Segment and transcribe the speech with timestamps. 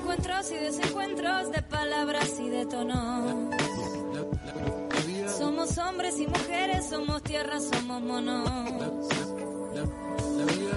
[0.00, 3.50] encuentros y desencuentros de palabras y de tono.
[5.38, 9.08] Somos hombres y mujeres, somos tierra, somos monos.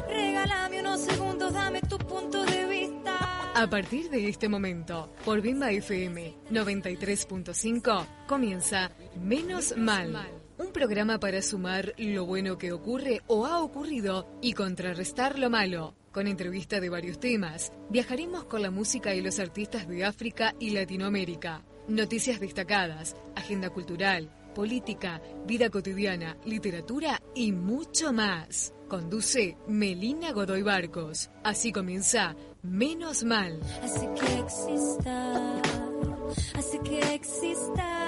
[0.09, 3.51] Regálame unos segundos, dame tu punto de vista.
[3.55, 10.17] A partir de este momento, por Bimba FM 93.5, comienza Menos Mal.
[10.57, 15.95] Un programa para sumar lo bueno que ocurre o ha ocurrido y contrarrestar lo malo.
[16.13, 20.69] Con entrevista de varios temas, viajaremos con la música y los artistas de África y
[20.69, 21.63] Latinoamérica.
[21.87, 28.75] Noticias destacadas, agenda cultural, política, vida cotidiana, literatura y mucho más.
[28.87, 31.31] Conduce Melina Godoy Barcos.
[31.43, 33.59] Así comienza Menos Mal.
[33.81, 35.61] Así que exista,
[36.53, 38.03] así que exista.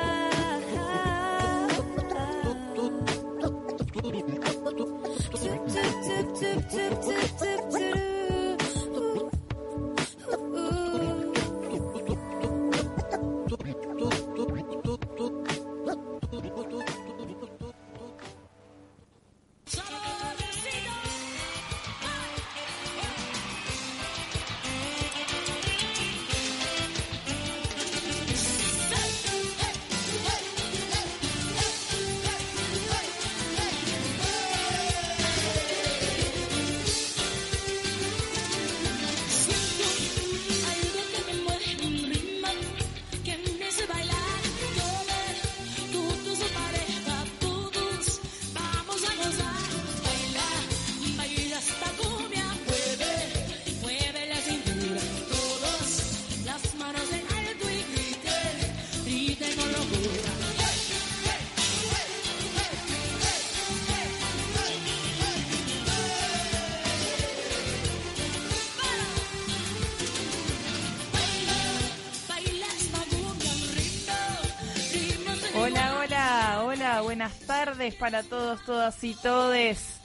[77.94, 79.98] Para todos, todas y todes.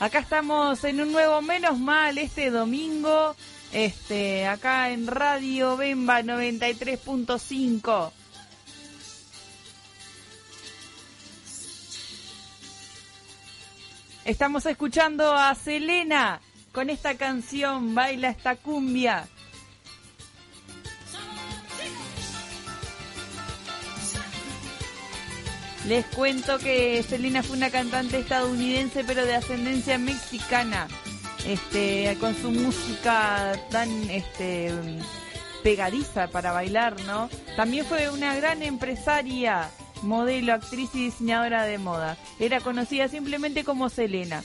[0.00, 3.34] Acá estamos en un nuevo Menos Mal este domingo,
[3.72, 8.12] este, acá en Radio Bemba 93.5.
[14.24, 16.40] Estamos escuchando a Selena
[16.72, 19.28] con esta canción, Baila esta cumbia.
[25.86, 30.88] Les cuento que Selena fue una cantante estadounidense pero de ascendencia mexicana.
[31.46, 34.72] Este, con su música tan este
[35.62, 37.28] pegadiza para bailar, ¿no?
[37.56, 39.70] También fue una gran empresaria,
[40.02, 42.16] modelo, actriz y diseñadora de moda.
[42.38, 44.42] Era conocida simplemente como Selena.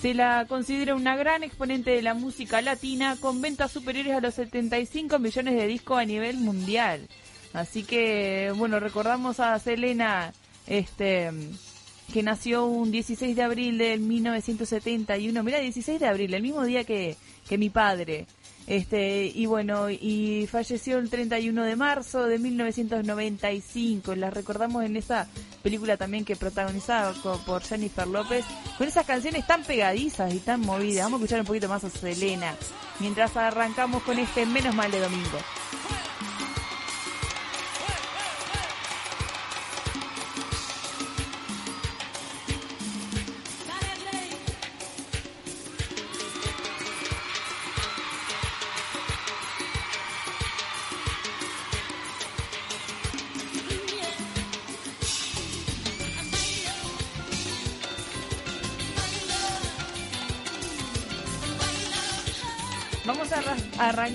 [0.00, 4.34] Se la considera una gran exponente de la música latina con ventas superiores a los
[4.34, 7.06] 75 millones de discos a nivel mundial.
[7.52, 10.32] Así que, bueno, recordamos a Selena,
[10.66, 11.30] este,
[12.12, 15.42] que nació un 16 de abril del 1971.
[15.42, 17.16] Mira, 16 de abril, el mismo día que,
[17.48, 18.26] que mi padre.
[18.64, 24.14] Este, y bueno, y falleció el 31 de marzo de 1995.
[24.14, 25.26] La recordamos en esa
[25.64, 28.44] película también que protagonizaba co- por Jennifer López,
[28.78, 31.04] con esas canciones tan pegadizas y tan movidas.
[31.04, 32.54] Vamos a escuchar un poquito más a Selena,
[33.00, 35.38] mientras arrancamos con este Menos Mal de Domingo.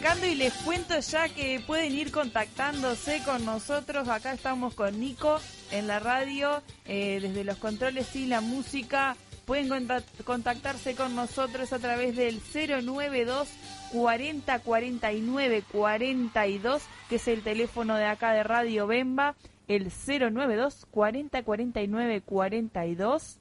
[0.01, 4.07] Y les cuento ya que pueden ir contactándose con nosotros.
[4.09, 5.39] Acá estamos con Nico
[5.71, 9.15] en la radio, eh, desde los controles y la música.
[9.45, 13.47] Pueden conta- contactarse con nosotros a través del 092
[13.91, 19.35] 40 49 42, que es el teléfono de acá de Radio Bemba,
[19.67, 23.39] el 092 40 49 42.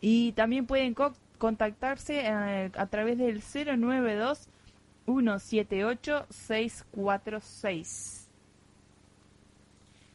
[0.00, 4.48] Y también pueden co- contactarse eh, a través del 092
[5.06, 8.18] 178 646.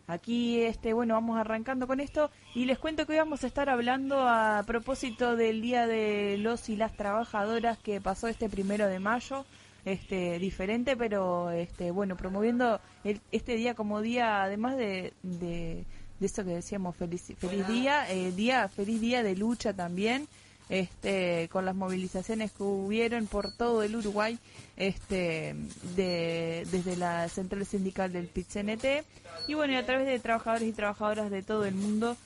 [0.09, 3.69] Aquí, este, bueno, vamos arrancando con esto y les cuento que hoy vamos a estar
[3.69, 8.99] hablando a propósito del Día de los y las Trabajadoras que pasó este primero de
[8.99, 9.43] mayo,
[9.83, 15.83] este, diferente, pero, este, bueno, promoviendo el- este día como día, además de, de,
[16.21, 20.29] de eso que decíamos, feliz, feliz día, eh, día, feliz día de lucha también,
[20.69, 24.37] este, con las movilizaciones que hubieron por todo el Uruguay,
[24.75, 25.55] este,
[25.95, 29.03] de, desde la central sindical del PIT-CNT,
[29.47, 32.17] y bueno, y a través de trabajadores y trabajadoras de todo el mundo,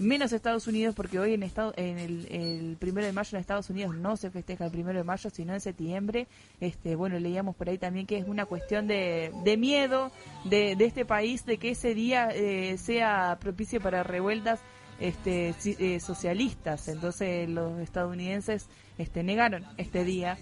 [0.00, 3.68] menos Estados Unidos, porque hoy en, estado, en el, el primero de mayo en Estados
[3.68, 6.26] Unidos no se festeja el primero de mayo, sino en septiembre.
[6.60, 10.10] Este, bueno, leíamos por ahí también que es una cuestión de, de miedo
[10.44, 14.60] de, de este país, de que ese día eh, sea propicio para revueltas
[15.00, 16.88] este, eh, socialistas.
[16.88, 18.66] Entonces los estadounidenses
[18.98, 20.38] este, negaron este día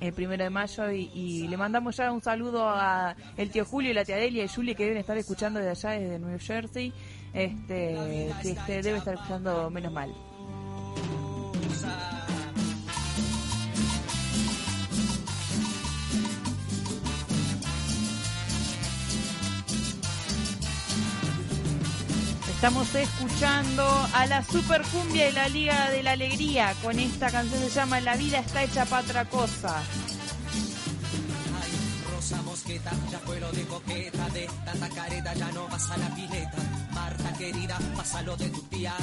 [0.00, 3.92] el primero de mayo y, y le mandamos ya un saludo a el tío Julio
[3.92, 6.92] y la tía Delia y Julie que deben estar escuchando de allá desde New Jersey
[7.32, 7.94] este
[8.42, 10.12] que este, debe estar escuchando menos mal
[22.62, 27.60] Estamos escuchando a la Super Cumbia y la Liga de la Alegría con esta canción
[27.60, 29.82] que se llama La vida está hecha para otra cosa.
[32.14, 36.14] Rosa mosqueta, ya fue lo de coqueta, de tanta careta ya no vas a la
[36.14, 36.56] pileta.
[36.92, 38.94] Marta querida, pásalo de tu tía,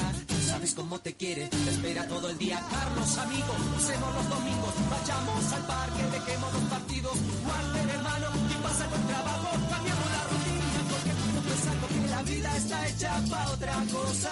[0.46, 2.64] sabes cómo te quiere, te espera todo el día.
[2.70, 7.12] Carlos amigo, usemos los domingos, vayamos al parque, dejemos los partidos.
[7.46, 8.39] Walter hermano,
[12.20, 14.30] la vida está hecha pa' otra cosa.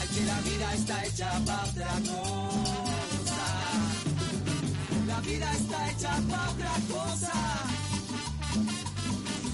[0.00, 3.42] Ay, que la vida está hecha pa' otra cosa.
[5.06, 7.32] La vida está hecha pa' otra cosa.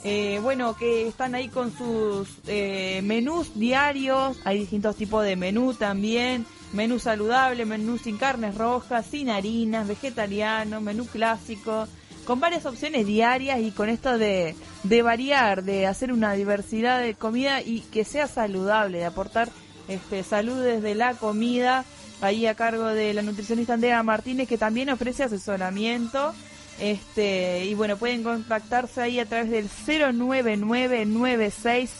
[0.03, 5.73] Eh, bueno, que están ahí con sus eh, menús diarios, hay distintos tipos de menú
[5.73, 11.87] también, menú saludable, menú sin carnes rojas, sin harinas, vegetariano, menú clásico,
[12.25, 17.15] con varias opciones diarias y con esto de, de variar, de hacer una diversidad de
[17.15, 19.49] comida y que sea saludable, de aportar
[19.87, 21.85] este, salud desde la comida,
[22.23, 26.33] ahí a cargo de la nutricionista Andrea Martínez que también ofrece asesoramiento.
[26.79, 29.69] Este, y bueno, pueden contactarse ahí a través del
[30.17, 31.91] 09996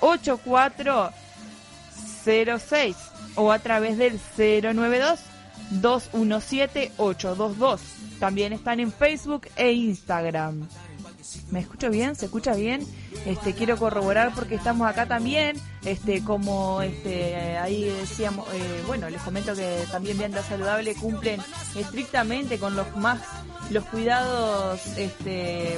[0.00, 2.96] 8406
[3.34, 5.20] o a través del 092
[5.70, 7.80] 217 822.
[8.18, 10.68] También están en Facebook e Instagram.
[11.50, 12.16] ¿Me escucho bien?
[12.16, 12.86] ¿Se escucha bien?
[13.24, 19.20] Este, quiero corroborar porque estamos acá también, este, como este, ahí decíamos, eh, bueno, les
[19.22, 21.40] comento que también Vianda Saludable cumplen
[21.76, 23.20] estrictamente con los más,
[23.70, 25.76] los cuidados, este,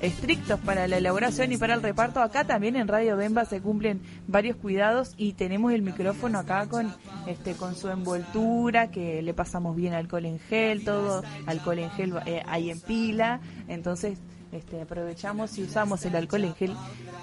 [0.00, 2.20] estrictos para la elaboración y para el reparto.
[2.20, 6.94] Acá también en Radio Bemba se cumplen varios cuidados y tenemos el micrófono acá con,
[7.26, 12.14] este, con su envoltura, que le pasamos bien alcohol en gel, todo alcohol en gel
[12.26, 14.18] eh, ahí en pila, entonces
[14.52, 16.76] este, aprovechamos y usamos el alcohol en gel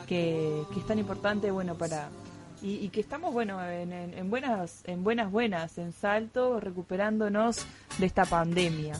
[0.07, 2.09] que, que es tan importante bueno para
[2.62, 7.65] y, que estamos bueno en, en- en buenas en buenas buenas en salto recuperándonos
[8.00, 9.00] de esta pandemia.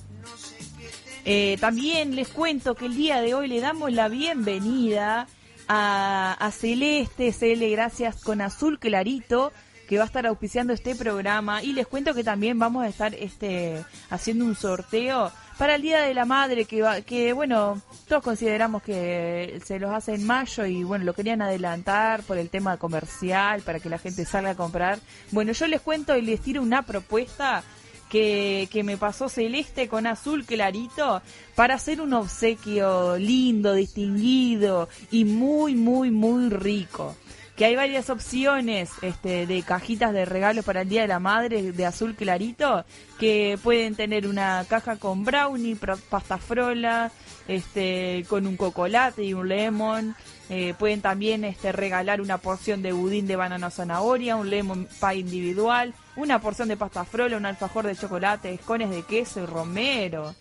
[1.26, 5.28] Eh, también les cuento que el día de hoy le damos la bienvenida
[5.68, 7.34] a, a Celeste.
[7.34, 9.52] Cele gracias con azul clarito
[9.90, 11.62] que va a estar auspiciando este programa.
[11.62, 16.04] Y les cuento que también vamos a estar este haciendo un sorteo para el Día
[16.04, 20.66] de la Madre que va, que bueno, todos consideramos que se los hace en mayo
[20.66, 24.56] y bueno, lo querían adelantar por el tema comercial para que la gente salga a
[24.56, 25.00] comprar.
[25.32, 27.62] Bueno, yo les cuento y les tiro una propuesta
[28.10, 31.22] que, que me pasó celeste con azul clarito
[31.56, 37.18] para hacer un obsequio lindo, distinguido y muy, muy, muy rico.
[37.60, 41.74] Que hay varias opciones este, de cajitas de regalo para el Día de la Madre
[41.74, 42.86] de azul clarito,
[43.20, 45.76] que pueden tener una caja con brownie,
[46.10, 47.12] pasta frola,
[47.50, 50.16] este, con un cocolate y un lemon.
[50.50, 55.16] Eh, pueden también este, regalar una porción de budín de banana zanahoria, un lemon pie
[55.16, 60.34] individual, una porción de pasta frola, un alfajor de chocolate, escones de queso y romero.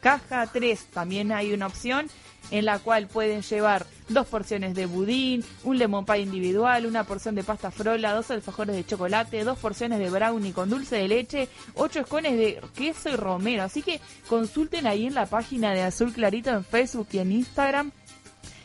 [0.00, 2.06] Caja 3 también hay una opción
[2.50, 7.34] en la cual pueden llevar dos porciones de budín, un lemon pie individual, una porción
[7.34, 11.48] de pasta frola, dos alfajores de chocolate, dos porciones de brownie con dulce de leche,
[11.74, 13.64] ocho escones de queso y romero.
[13.64, 17.92] Así que consulten ahí en la página de Azul Clarito en Facebook y en Instagram.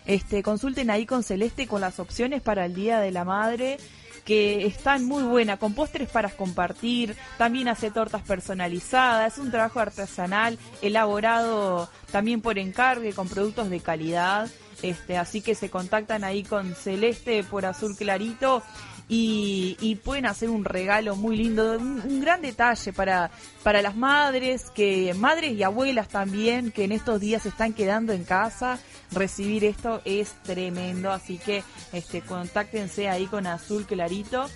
[0.06, 3.78] Este, consulten ahí con Celeste con las opciones para el Día de la Madre
[4.26, 10.58] que están muy buenas, con postres para compartir, también hace tortas personalizadas, un trabajo artesanal
[10.82, 14.50] elaborado también por encargue con productos de calidad,
[14.82, 18.64] este, así que se contactan ahí con Celeste por Azul Clarito
[19.08, 23.30] y, y pueden hacer un regalo muy lindo, un, un gran detalle para,
[23.62, 28.14] para las madres, que madres y abuelas también, que en estos días se están quedando
[28.14, 28.80] en casa,
[29.12, 31.64] recibir esto es tremendo, así que
[31.94, 34.48] este contáctense ahí con Azul Clarito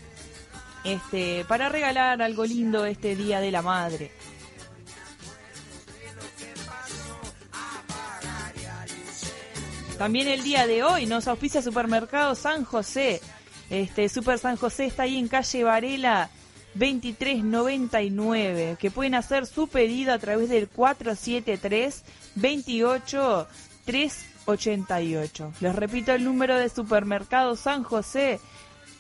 [0.86, 4.12] este para regalar algo lindo este día de la madre.
[9.98, 13.22] También el día de hoy nos auspicia Supermercado San José.
[13.70, 16.30] Este Super San José está ahí en calle Varela
[16.76, 22.04] 2399, que pueden hacer su pedido a través del 473
[22.36, 23.48] 28
[24.46, 25.54] 388.
[25.60, 28.40] Les repito el número de Supermercado San José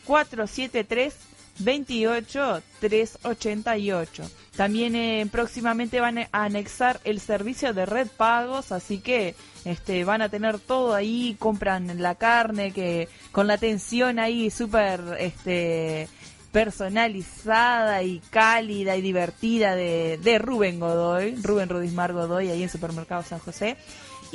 [0.06, 1.16] 473
[1.60, 4.24] 28 388.
[4.56, 10.22] También eh, próximamente van a anexar el servicio de red pagos, así que este van
[10.22, 16.08] a tener todo ahí, compran la carne que con la atención ahí súper este
[16.52, 23.24] personalizada y cálida y divertida de, de Rubén Godoy, Rubén Rudismar Godoy ahí en Supermercado
[23.24, 23.76] San José.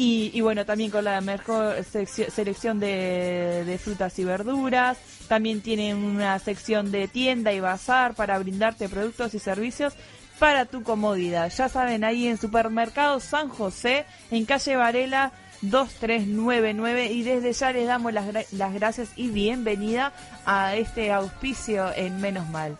[0.02, 4.96] Y, bueno, también con la mejor selección de, frutas y verduras.
[5.28, 9.92] También tienen una sección de tienda y bazar para brindarte productos y servicios
[10.38, 11.52] para tu comodidad.
[11.54, 17.12] Ya saben, ahí en Supermercado San José, en calle Varela 2399.
[17.12, 20.14] Y desde ya les damos las, las gracias y bienvenida
[20.46, 22.78] a este auspicio en Menos Mal.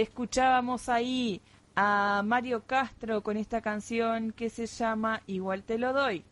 [0.00, 1.40] Escuchábamos ahí
[1.74, 6.22] a Mario Castro con esta canción que se llama Igual te lo doy.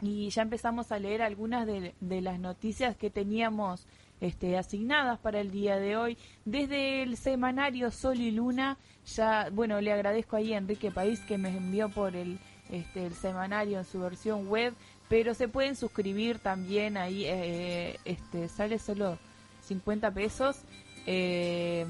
[0.00, 3.88] Y ya empezamos a leer algunas de, las noticias que teníamos
[4.20, 6.16] este, asignadas para el día de hoy.
[6.44, 11.38] Desde el semanario Sol y Luna, ya, bueno, le agradezco ahí a Enrique País que
[11.38, 12.38] me envió por el,
[12.70, 14.74] este, el semanario en su versión web,
[15.08, 19.18] pero se pueden suscribir también ahí, eh, este, sale solo
[19.62, 20.62] 50 pesos
[21.06, 21.86] eh,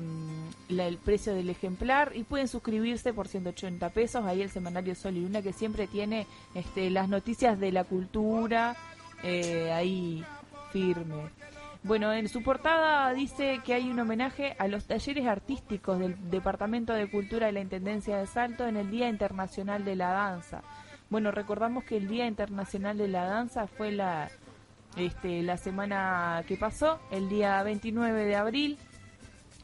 [0.69, 5.17] la- el precio del ejemplar y pueden suscribirse por 180 pesos ahí el semanario Sol
[5.17, 8.77] y Luna que siempre tiene este, las noticias de la cultura
[9.23, 10.25] eh, ahí
[10.73, 11.31] firme.
[11.83, 16.95] Bueno, en su portada dice que hay un homenaje a los talleres artísticos del Departamento
[16.95, 20.63] de Cultura de la Intendencia de Salto en el Día Internacional de la Danza.
[21.11, 24.31] Bueno, recordamos que el Día Internacional de la Danza fue la,
[24.97, 28.79] este, la semana que pasó, el día 29 de abril,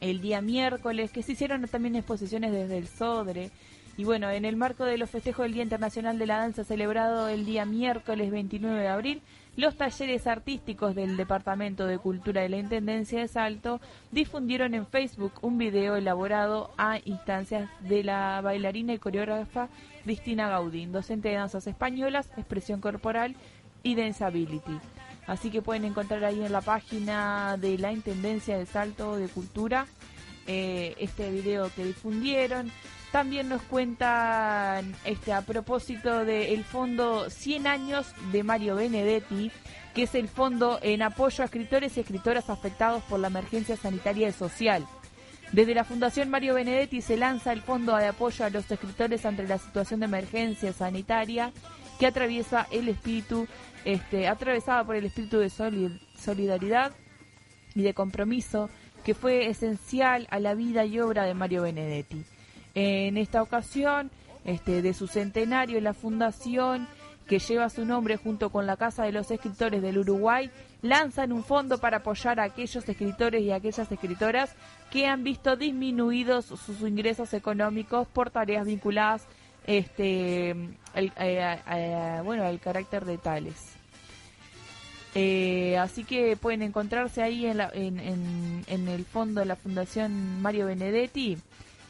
[0.01, 3.51] el día miércoles, que se hicieron también exposiciones desde el Sodre.
[3.97, 7.29] Y bueno, en el marco de los festejos del Día Internacional de la Danza celebrado
[7.29, 9.23] el día miércoles 29 de abril,
[9.57, 13.81] los talleres artísticos del Departamento de Cultura de la Intendencia de Salto
[14.11, 19.69] difundieron en Facebook un video elaborado a instancias de la bailarina y coreógrafa
[20.05, 23.35] Cristina Gaudín, docente de danzas españolas, expresión corporal
[23.83, 24.79] y Danceability.
[25.31, 29.87] Así que pueden encontrar ahí en la página de la Intendencia de Salto de Cultura
[30.49, 32.73] eh, este video que difundieron.
[33.13, 39.53] También nos cuentan este a propósito del fondo 100 años de Mario Benedetti,
[39.95, 44.31] que es el fondo en apoyo a escritores y escritoras afectados por la emergencia sanitaria
[44.31, 44.85] y social.
[45.53, 49.47] Desde la Fundación Mario Benedetti se lanza el Fondo de Apoyo a los Escritores ante
[49.47, 51.53] la situación de emergencia sanitaria
[52.01, 53.47] que atraviesa el espíritu,
[53.85, 56.93] este, atravesada por el espíritu de soli- solidaridad
[57.75, 58.71] y de compromiso
[59.05, 62.25] que fue esencial a la vida y obra de Mario Benedetti.
[62.75, 64.11] En esta ocasión,
[64.45, 66.89] este, de su centenario, la fundación
[67.29, 70.51] que lleva su nombre junto con la Casa de los Escritores del Uruguay,
[70.83, 74.55] lanzan un fondo para apoyar a aquellos escritores y aquellas escritoras
[74.91, 79.27] que han visto disminuidos sus ingresos económicos por tareas vinculadas
[79.79, 83.57] este, el- eh, a- bueno, al carácter de tales.
[85.15, 89.57] Eh, así que pueden encontrarse ahí en, la- en, en- en el fondo de la
[89.57, 91.37] Fundación Mario Benedetti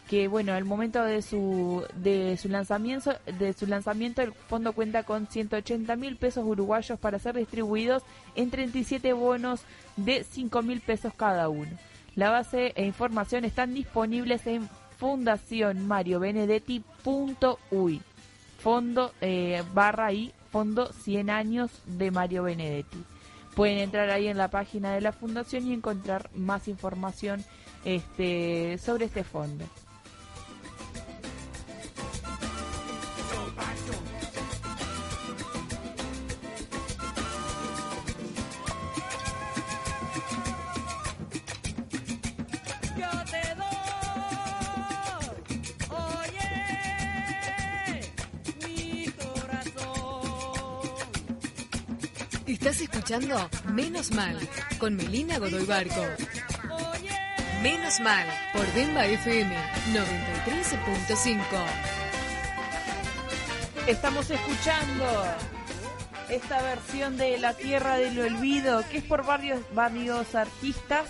[0.08, 5.02] que bueno al momento de su de su lanzamiento de su lanzamiento el fondo cuenta
[5.04, 8.02] con 180 mil pesos uruguayos para ser distribuidos
[8.34, 9.60] en 37 bonos
[9.96, 11.70] de 5 mil pesos cada uno
[12.16, 14.68] la base e información están disponibles en
[15.00, 18.00] fundacionmariobenedetti.uy
[18.62, 22.98] fondo eh, barra ahí fondo 100 años de Mario Benedetti.
[23.54, 27.42] Pueden entrar ahí en la página de la fundación y encontrar más información
[27.84, 29.64] este sobre este fondo
[52.60, 54.38] Estás escuchando Menos Mal
[54.78, 56.04] con Melina Godoy Barco.
[57.62, 59.56] Menos Mal por Bemba FM
[59.94, 61.40] 93.5.
[63.86, 65.06] Estamos escuchando
[66.28, 71.06] esta versión de La Tierra del Olvido, que es por varios artistas.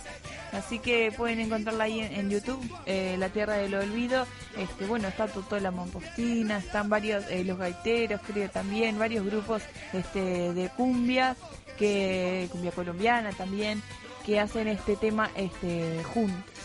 [0.52, 4.26] Así que pueden encontrarla ahí en, YouTube, eh, La Tierra del Olvido.
[4.56, 10.52] Este, bueno, está Totola Mompostina, están varios, eh, los gaiteros, creo también, varios grupos este,
[10.52, 11.36] de cumbia,
[11.78, 13.82] que cumbia colombiana también,
[14.26, 16.60] que hacen este tema este, juntos.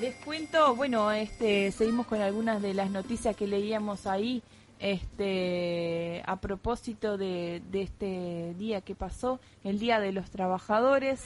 [0.00, 4.44] Les cuento, bueno, este, seguimos con algunas de las noticias que leíamos ahí,
[4.78, 11.24] este, a propósito de, este día que pasó, el Día de los Trabajadores.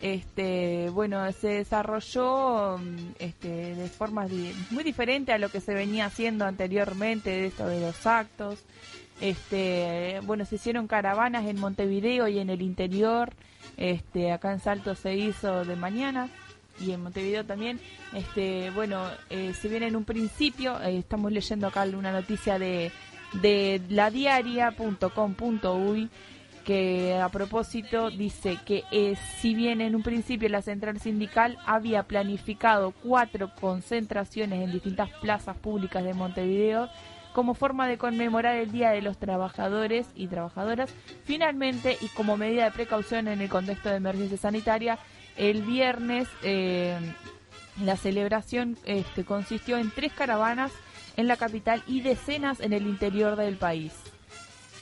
[0.00, 4.30] Este, bueno, se desarrolló, mm, este, de formas
[4.70, 8.60] muy diferentes a lo que se venía haciendo anteriormente, de esto de los actos.
[9.20, 13.32] Este, bueno, se hicieron caravanas en Montevideo y en el interior.
[13.76, 16.30] Este, acá en Salto se hizo de mañana
[16.80, 17.80] y en Montevideo también.
[18.12, 22.92] Este, bueno, eh, si bien en un principio eh, estamos leyendo acá una noticia de
[23.42, 26.10] de ladiaria.com.uy
[26.64, 32.04] que a propósito dice que eh, si bien en un principio la central sindical había
[32.04, 36.88] planificado cuatro concentraciones en distintas plazas públicas de Montevideo
[37.34, 42.64] como forma de conmemorar el Día de los Trabajadores y Trabajadoras, finalmente y como medida
[42.64, 45.00] de precaución en el contexto de emergencia sanitaria,
[45.36, 46.98] el viernes eh,
[47.82, 50.72] la celebración este, consistió en tres caravanas
[51.16, 53.92] en la capital y decenas en el interior del país.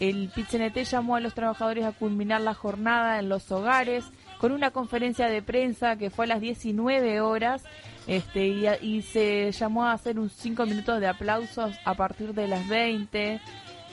[0.00, 4.04] El PITCNT llamó a los trabajadores a culminar la jornada en los hogares
[4.38, 7.62] con una conferencia de prensa que fue a las 19 horas
[8.08, 8.48] este,
[8.82, 13.40] y, se llamó a hacer un 5 minutos de aplausos a partir de las 20.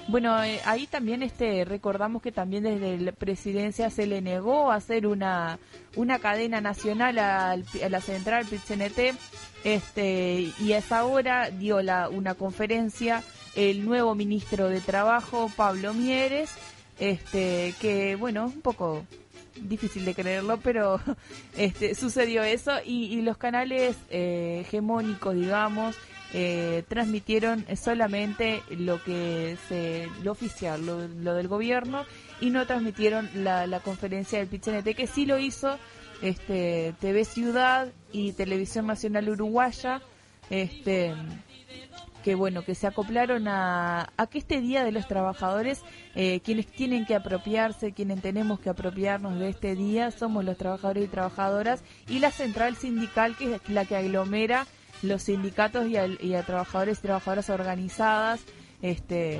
[0.09, 5.05] Bueno, eh, ahí también este recordamos que también desde la presidencia se le negó hacer
[5.05, 5.59] una,
[5.95, 9.15] una cadena nacional al- a la central PITCNT
[9.63, 13.23] este, y a esa hora dio la, una conferencia
[13.55, 16.49] el nuevo ministro de Trabajo, Pablo Mieres,
[16.99, 19.05] este, que bueno, un poco
[19.61, 20.99] difícil de creerlo, pero
[21.57, 22.71] este, sucedió eso.
[22.85, 25.95] Y, y los canales eh, hegemónicos, digamos,
[26.33, 32.05] eh, transmitieron solamente lo que se, lo oficial, lo, lo del gobierno
[32.39, 35.77] y no transmitieron la, conferencia del PITCNT que sí lo hizo
[36.21, 40.01] este TV Ciudad y Televisión Nacional Uruguaya,
[40.49, 41.15] este
[42.23, 45.81] que bueno, que se acoplaron a, a que este Día de los Trabajadores,
[46.15, 51.05] eh, quienes tienen que apropiarse, quienes tenemos que apropiarnos de este día, somos los trabajadores
[51.05, 54.67] y trabajadoras y la central sindical, que es la que aglomera
[55.01, 58.41] los sindicatos y, al- y a trabajadores y trabajadoras organizadas,
[58.81, 59.39] este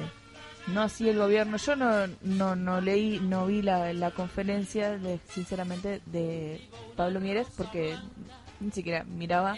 [0.67, 1.57] no así el gobierno.
[1.57, 6.61] Yo no, no, no leí, no vi la, la conferencia, de, sinceramente, de
[6.95, 7.95] Pablo Mieres, porque
[8.59, 9.55] ni siquiera miraba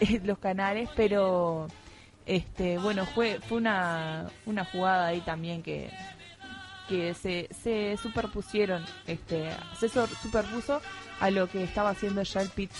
[0.00, 1.68] eh, los canales, pero
[2.26, 5.90] este bueno fue fue una, una jugada ahí también que
[6.88, 10.80] que se, se superpusieron este se superpuso
[11.20, 12.72] a lo que estaba haciendo ya el PIT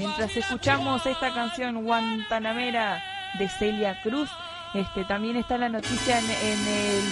[0.00, 3.02] mientras escuchamos esta canción Guantanamera
[3.38, 4.30] de Celia Cruz,
[4.72, 7.02] este, también está la noticia en, el,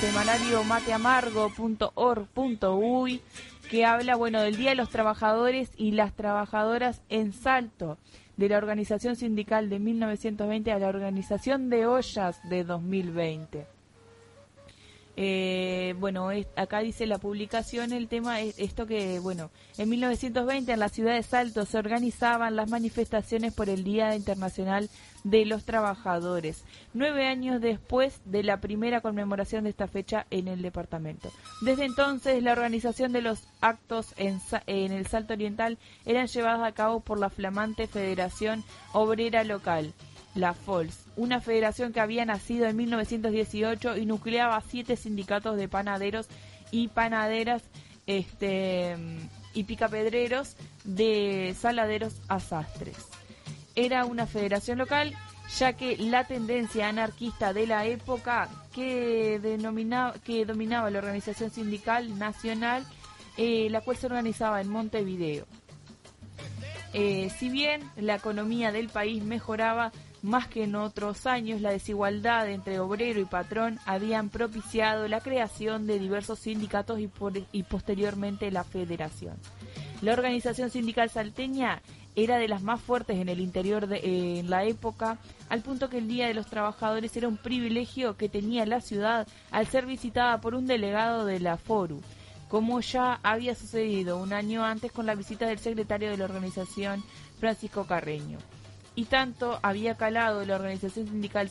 [0.00, 3.22] semanario mateamargo.org.uy
[3.70, 7.98] que habla, bueno, del Día de los Trabajadores y las Trabajadoras en Salto,
[8.36, 13.73] de la organización sindical de 1920 a la organización de ollas de 2020.
[15.16, 20.80] Eh, bueno, acá dice la publicación, el tema es esto que, bueno, en 1920 en
[20.80, 24.90] la ciudad de Salto se organizaban las manifestaciones por el Día Internacional
[25.22, 30.62] de los Trabajadores, nueve años después de la primera conmemoración de esta fecha en el
[30.62, 31.30] departamento.
[31.62, 36.74] Desde entonces, la organización de los actos en, en el Salto Oriental eran llevadas a
[36.74, 39.94] cabo por la flamante Federación Obrera Local
[40.34, 46.28] la FOLS, una federación que había nacido en 1918 y nucleaba siete sindicatos de panaderos
[46.70, 47.62] y panaderas
[48.06, 48.96] este,
[49.54, 52.96] y picapedreros de saladeros a sastres.
[53.74, 55.14] Era una federación local
[55.58, 62.18] ya que la tendencia anarquista de la época que, denominaba, que dominaba la organización sindical
[62.18, 62.84] nacional,
[63.36, 65.46] eh, la cual se organizaba en Montevideo.
[66.92, 69.92] Eh, si bien la economía del país mejoraba
[70.24, 75.86] más que en otros años, la desigualdad entre obrero y patrón habían propiciado la creación
[75.86, 79.36] de diversos sindicatos y, posteriormente la federación.
[80.00, 81.82] La organización sindical salteña
[82.16, 85.18] era de las más fuertes en el interior de eh, en la época,
[85.50, 89.28] al punto que el Día de los Trabajadores era un privilegio que tenía la ciudad
[89.50, 92.00] al ser visitada por un delegado de la FORU,
[92.48, 97.04] como ya había sucedido un año antes con la visita del secretario de la organización,
[97.38, 98.38] Francisco Carreño.
[98.94, 101.50] Y tanto había calado la organización sindical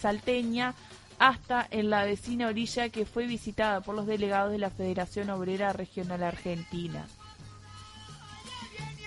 [0.00, 0.74] salteña
[1.18, 5.72] hasta en la vecina orilla que fue visitada por los delegados de la Federación Obrera
[5.72, 7.06] Regional Argentina.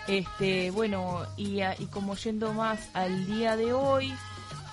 [0.08, 4.14] Este, bueno, y, y como yendo más al día de hoy,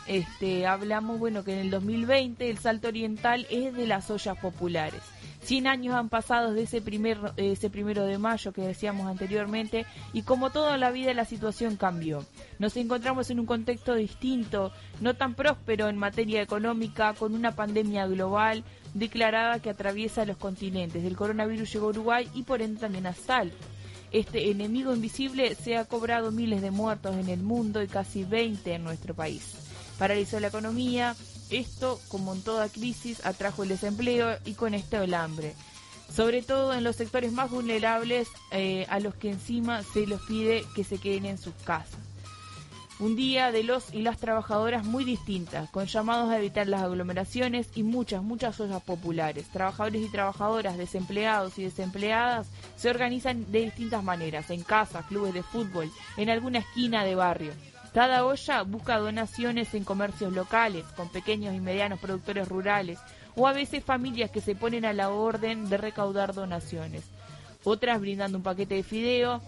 [0.07, 5.03] este, hablamos, bueno, que en el 2020 el Salto Oriental es de las ollas populares.
[5.45, 10.23] 100 años han pasado desde ese, primer, ese primero de mayo que decíamos anteriormente y
[10.23, 12.25] como toda la vida la situación cambió.
[12.59, 18.07] Nos encontramos en un contexto distinto, no tan próspero en materia económica, con una pandemia
[18.07, 21.05] global declarada que atraviesa los continentes.
[21.05, 23.57] El coronavirus llegó a Uruguay y por ende también a Salto.
[24.13, 28.75] Este enemigo invisible se ha cobrado miles de muertos en el mundo y casi 20
[28.75, 29.57] en nuestro país.
[29.99, 31.17] Paralizó la economía,
[31.51, 35.55] esto, como en toda crisis, atrajo el desempleo y con esto el hambre.
[36.13, 40.65] Sobre todo en los sectores más vulnerables eh, a los que encima se los pide
[40.75, 41.99] que se queden en sus casas.
[43.01, 47.67] Un día de los y las trabajadoras muy distintas, con llamados a evitar las aglomeraciones
[47.75, 49.49] y muchas, muchas ollas populares.
[49.49, 55.43] Trabajadores y trabajadoras, desempleados y desempleadas se organizan de distintas maneras, en casas, clubes de
[55.43, 57.53] fútbol, en alguna esquina de barrio.
[57.95, 62.99] Cada olla busca donaciones en comercios locales, con pequeños y medianos productores rurales,
[63.37, 67.05] o a veces familias que se ponen a la orden de recaudar donaciones.
[67.63, 69.41] Otras brindando un paquete de fideo,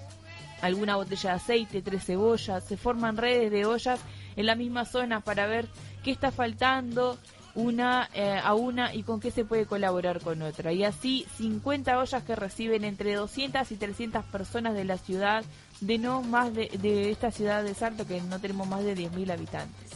[0.63, 3.99] alguna botella de aceite, tres cebollas, se forman redes de ollas
[4.37, 5.67] en la misma zona para ver
[6.05, 7.19] qué está faltando
[7.57, 10.73] una eh, a una y con qué se puede colaborar con otra.
[10.73, 15.43] Y así 50 ollas que reciben entre 200 y 300 personas de la ciudad,
[15.81, 19.33] de no más de, de esta ciudad de Salto que no tenemos más de 10.000
[19.33, 19.91] habitantes.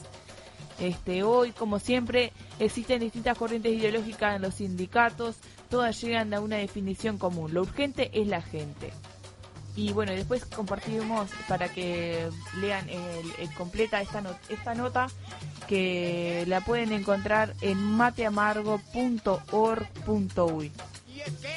[0.79, 5.37] Este, hoy, como siempre, existen distintas corrientes ideológicas en los sindicatos,
[5.69, 7.53] todas llegan a una definición común.
[7.53, 8.91] Lo urgente es la gente.
[9.77, 12.29] Y bueno, después compartimos para que
[12.61, 15.07] lean el, completa esta, not- esta nota
[15.69, 20.73] que la pueden encontrar en mateamargo.org.uy.
[21.15, 21.57] Y es que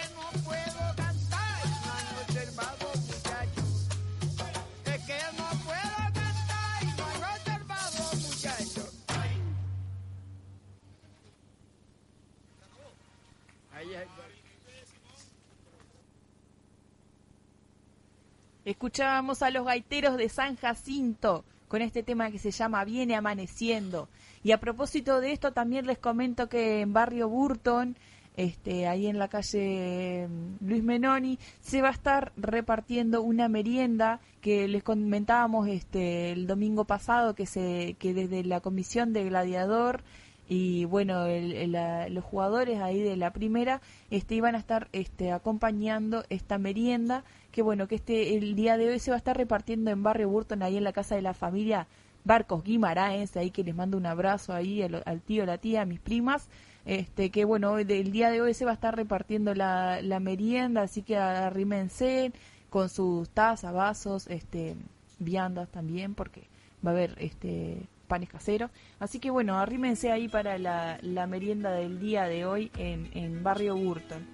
[18.65, 24.08] Escuchábamos a los gaiteros de San Jacinto con este tema que se llama Viene Amaneciendo.
[24.43, 27.97] Y a propósito de esto, también les comento que en Barrio Burton,
[28.38, 34.19] este, ahí en la calle mm, Luis Menoni, se va a estar repartiendo una merienda
[34.39, 40.04] que les comentábamos este, el domingo pasado, que, se, que desde la comisión de Gladiador
[40.49, 43.80] y bueno el- la- los jugadores ahí de la primera
[44.12, 48.89] este iban a estar este acompañando esta merienda que bueno que este el día de
[48.89, 51.33] hoy se va a estar repartiendo en barrio Burton ahí en la casa de la
[51.33, 51.87] familia
[52.25, 55.85] Barcos Guimaraes ahí que les mando un abrazo ahí al, al tío la tía a
[55.85, 56.49] mis primas
[56.85, 60.81] este que bueno del día de hoy se va a estar repartiendo la, la merienda
[60.81, 62.33] así que arrímense
[62.69, 64.75] con sus tazas vasos este
[65.23, 66.43] viandas también, porque
[66.85, 68.69] va a haber este panes caseros.
[68.99, 73.43] Así que bueno, arrímense ahí para la, la merienda del día de hoy en, en
[73.43, 74.25] Barrio Burton.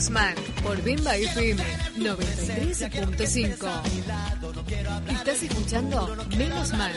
[0.00, 1.62] Menos mal por Bimba FM
[1.98, 3.68] 93.5.
[5.10, 6.92] Estás escuchando Menos mal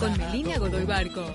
[0.00, 1.32] con Melina Godoy Barco.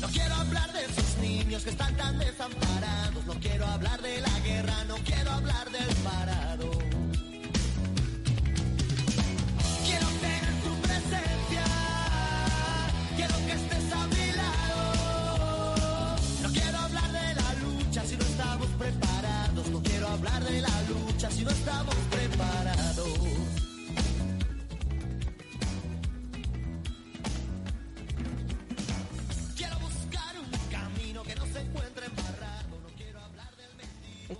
[0.00, 3.24] No quiero hablar de esos niños que están tan desamparados.
[3.24, 5.94] No quiero hablar de la guerra, no quiero hablar del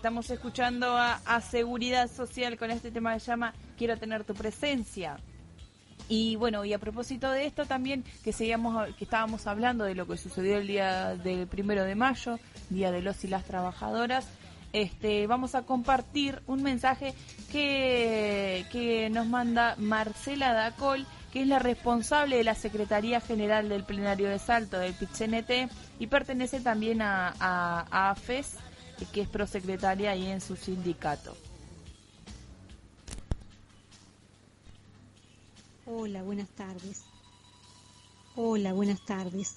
[0.03, 5.17] Estamos escuchando a, Seguridad Social con este tema que llama Quiero tener tu presencia.
[6.09, 10.09] Y bueno, y a propósito de esto también, que seguíamos, que estábamos hablando de lo
[10.09, 14.27] que sucedió el día del primero de mayo, Día de los y las Trabajadoras,
[14.73, 17.15] este, vamos a compartir un mensaje
[17.53, 23.85] que, que nos manda Marcela Dacol, que es la responsable de la Secretaría General del
[23.85, 28.57] Plenario de Salto del PITCNT y pertenece también a AFES,
[29.07, 31.37] que es prosecretaria ahí en su sindicato.
[35.87, 37.03] Hola, buenas tardes.
[38.37, 39.57] Hola, buenas tardes.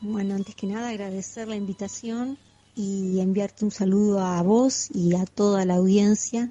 [0.00, 2.36] Bueno, antes que nada agradecer la invitación
[2.74, 6.50] y enviarte un saludo a vos y a toda la audiencia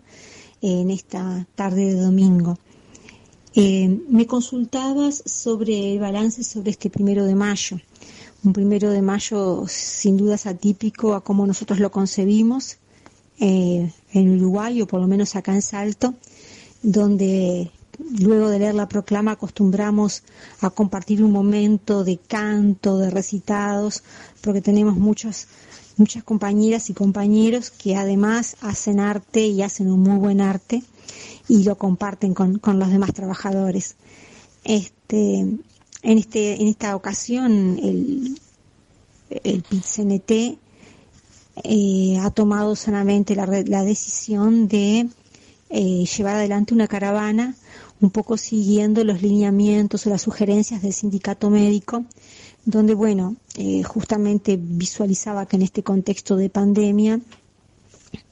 [0.61, 2.57] en esta tarde de domingo.
[3.53, 7.77] Eh, me consultabas sobre el balance sobre este primero de mayo.
[8.43, 12.77] Un primero de mayo sin dudas atípico a como nosotros lo concebimos
[13.39, 16.15] eh, en Uruguay o por lo menos acá en Salto,
[16.82, 17.71] donde
[18.19, 20.23] luego de leer la proclama acostumbramos
[20.62, 24.04] a compartir un momento de canto, de recitados,
[24.41, 25.47] porque tenemos muchos,
[25.97, 30.84] muchas compañeras y compañeros que además hacen arte y hacen un muy buen arte
[31.47, 33.95] y lo comparten con, con los demás trabajadores.
[34.63, 35.47] Este,
[36.03, 38.39] en, este, en esta ocasión el,
[39.43, 40.57] el PIT-CNT
[41.63, 45.07] eh, ha tomado sanamente la, la decisión de
[45.69, 47.55] eh, llevar adelante una caravana
[48.01, 52.03] un poco siguiendo los lineamientos o las sugerencias del sindicato médico,
[52.65, 57.19] donde, bueno, eh, justamente visualizaba que en este contexto de pandemia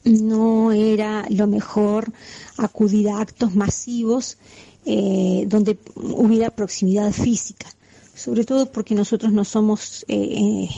[0.03, 2.12] no era lo mejor
[2.58, 4.38] acudir a actos masivos
[4.86, 7.68] eh, donde hubiera proximidad física,
[8.15, 10.70] sobre todo porque nosotros no somos eh, eh,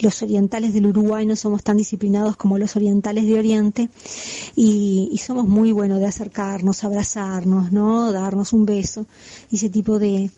[0.00, 3.90] los orientales del Uruguay no somos tan disciplinados como los orientales de Oriente
[4.56, 8.10] y, somos muy buenos de acercarnos, abrazarnos, ¿no?
[8.10, 9.06] darnos un beso,
[9.52, 10.30] ese tipo de,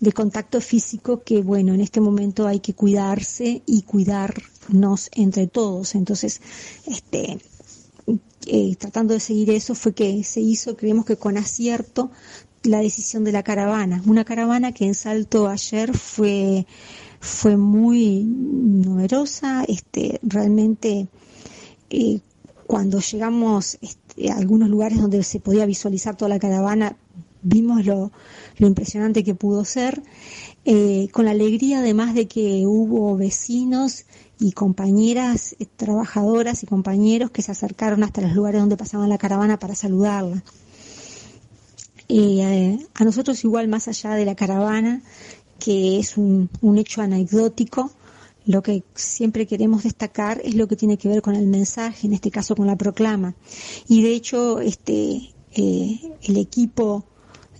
[0.00, 5.96] de contacto físico que, bueno, en este momento hay que cuidarse y cuidarnos entre todos.
[5.96, 6.40] Entonces,
[6.86, 7.38] este,
[8.46, 12.10] eh, tratando de seguir eso fue que se hizo, creemos que con acierto,
[12.62, 14.02] la decisión de la caravana.
[14.06, 16.66] Una caravana que en Salto ayer fue
[17.20, 21.08] fue muy numerosa, este, realmente
[21.90, 22.20] eh,
[22.66, 26.96] cuando llegamos este, a algunos lugares donde se podía visualizar toda la caravana,
[27.42, 28.12] vimos lo,
[28.58, 30.02] lo impresionante que pudo ser,
[30.64, 34.04] eh, con la alegría además de que hubo vecinos
[34.38, 39.18] y compañeras eh, trabajadoras y compañeros que se acercaron hasta los lugares donde pasaban la
[39.18, 40.42] caravana para saludarla.
[42.08, 45.02] Eh, a nosotros igual más allá de la caravana,
[45.58, 47.90] que es un, hecho anecdótico,
[48.46, 52.14] lo que siempre queremos destacar es lo que tiene que ver con el mensaje, en
[52.14, 53.34] este caso con la proclama.
[53.88, 57.04] Y de hecho, este, eh, el equipo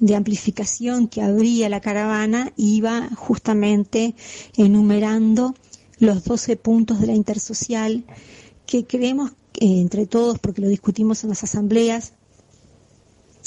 [0.01, 4.15] de amplificación que abría la caravana iba justamente
[4.57, 5.55] enumerando
[5.99, 8.05] los 12 puntos de la intersocial
[8.65, 12.13] que creemos eh, entre todos, porque lo discutimos en las asambleas,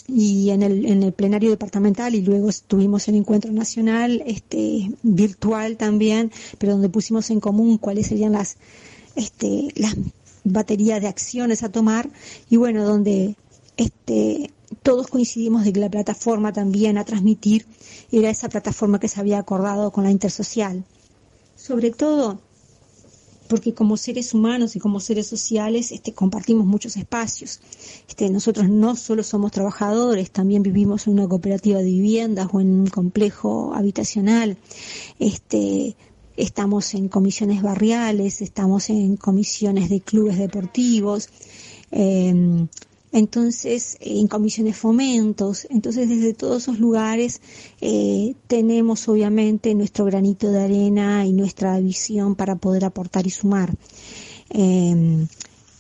[0.07, 5.77] y en el, en el plenario departamental y luego estuvimos en encuentro nacional este virtual
[5.77, 8.57] también pero donde pusimos en común cuáles serían las
[9.15, 9.95] este las
[10.43, 12.09] baterías de acciones a tomar
[12.49, 13.35] y bueno donde
[13.77, 14.51] este
[14.83, 17.65] todos coincidimos de que la plataforma también a transmitir
[18.11, 20.83] era esa plataforma que se había acordado con la intersocial.
[21.55, 22.39] Sobre todo
[23.51, 27.59] porque como seres humanos y como seres sociales este, compartimos muchos espacios.
[28.07, 32.79] Este, nosotros no solo somos trabajadores, también vivimos en una cooperativa de viviendas o en
[32.79, 34.55] un complejo habitacional.
[35.19, 35.97] Este,
[36.37, 41.27] estamos en comisiones barriales, estamos en comisiones de clubes deportivos.
[41.91, 42.67] Eh,
[43.11, 47.41] entonces en comisiones fomentos, entonces desde todos esos lugares
[47.81, 53.75] eh, tenemos obviamente nuestro granito de arena y nuestra visión para poder aportar y sumar.
[54.49, 55.25] Eh,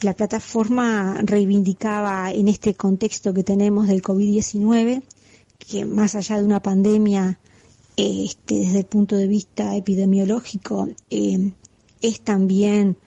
[0.01, 5.03] la plataforma reivindicaba en este contexto que tenemos del COVID-19,
[5.59, 7.39] que más allá de una pandemia,
[7.97, 11.51] este, desde el punto de vista epidemiológico, eh,
[12.01, 12.97] es también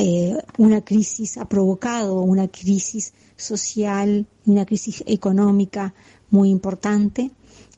[0.00, 5.94] eh, una crisis, ha provocado una crisis social, una crisis económica
[6.30, 7.30] muy importante,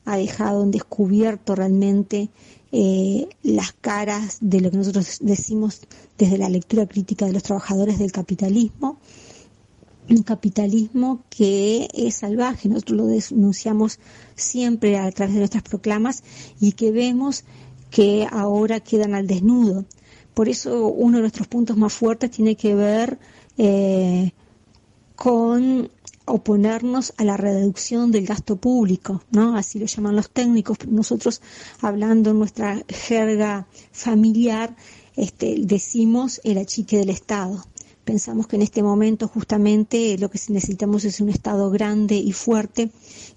[0.04, 2.30] ha dejado en descubierto realmente
[2.72, 5.82] eh, las caras de lo que nosotros decimos
[6.18, 8.98] desde la lectura crítica de los trabajadores del capitalismo,
[10.08, 14.00] un capitalismo que es salvaje, nosotros lo denunciamos
[14.34, 16.24] siempre a través de nuestras proclamas
[16.60, 17.44] y que vemos
[17.90, 19.84] que ahora quedan al desnudo.
[20.34, 23.18] Por eso uno de nuestros puntos más fuertes tiene que ver
[23.58, 24.32] eh,
[25.16, 25.90] con
[26.24, 29.56] oponernos a la reducción del gasto público, ¿no?
[29.56, 30.78] Así lo llaman los técnicos.
[30.88, 31.42] Nosotros,
[31.80, 34.76] hablando en nuestra jerga familiar,
[35.16, 37.64] este, decimos el achique del Estado.
[38.04, 42.90] Pensamos que en este momento justamente lo que necesitamos es un Estado grande y fuerte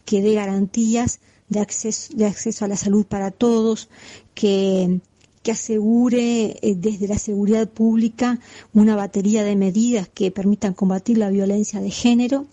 [0.06, 3.90] que dé garantías de acceso, de acceso a la salud para todos,
[4.34, 5.02] que
[5.46, 8.40] que asegure eh, desde la seguridad pública
[8.74, 12.48] una batería de medidas que permitan combatir la violencia de género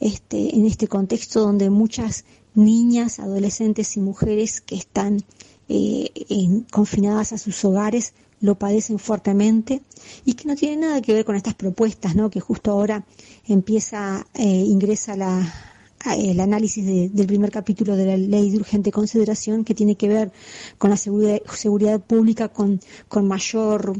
[0.00, 2.24] este, en este contexto donde muchas
[2.56, 5.22] niñas, adolescentes y mujeres que están
[5.68, 9.80] eh, en- confinadas a sus hogares lo padecen fuertemente
[10.24, 12.28] y que no tiene nada que ver con estas propuestas, ¿no?
[12.28, 13.04] Que justo ahora
[13.46, 15.71] empieza, eh, ingresa la,
[16.16, 20.08] el análisis de- del primer capítulo de la ley de urgente consideración que tiene que
[20.08, 20.32] ver
[20.78, 23.94] con la seguridad, pública con, con mayor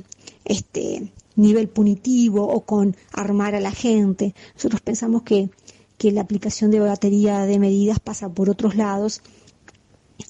[0.45, 4.35] este nivel punitivo o con armar a la gente.
[4.55, 5.51] Nosotros pensamos que,
[5.99, 9.23] que la aplicación de batería de medidas pasa por otros lados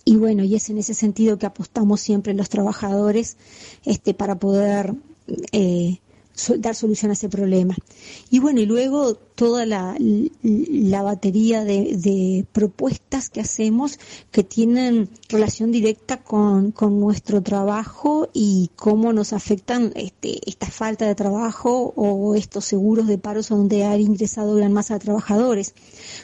[0.04, 3.36] y bueno, y es en ese sentido que apostamos siempre los trabajadores
[3.84, 4.94] este, para poder
[5.52, 5.98] eh,
[6.58, 7.76] dar solución a ese problema.
[8.30, 9.96] Y bueno, y luego toda la,
[10.42, 13.98] la batería de, propuestas que hacemos
[14.30, 21.06] que tienen relación directa con, con nuestro trabajo y cómo nos afectan este, esta falta
[21.06, 25.74] de trabajo o estos seguros de paros donde ha ingresado gran masa de trabajadores.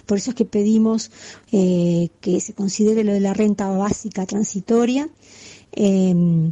[0.07, 1.11] Por eso es que pedimos
[1.53, 5.09] eh, que se considere lo de la renta básica transitoria
[5.73, 6.51] eh,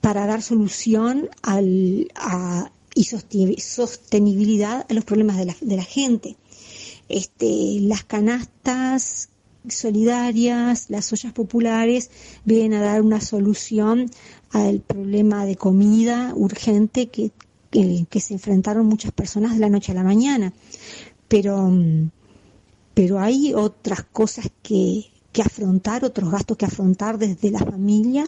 [0.00, 6.36] para dar solución al, a, y sostenibilidad a los problemas de la, de la gente.
[7.08, 9.28] Este, las canastas
[9.68, 12.10] solidarias, las ollas populares
[12.44, 14.10] vienen a dar una solución
[14.50, 17.30] al problema de comida urgente que,
[17.70, 20.52] que, se enfrentaron muchas personas de la noche a la mañana.
[21.28, 21.72] Pero,
[22.94, 28.26] pero hay otras cosas que, que afrontar, otros gastos que afrontar desde la familia,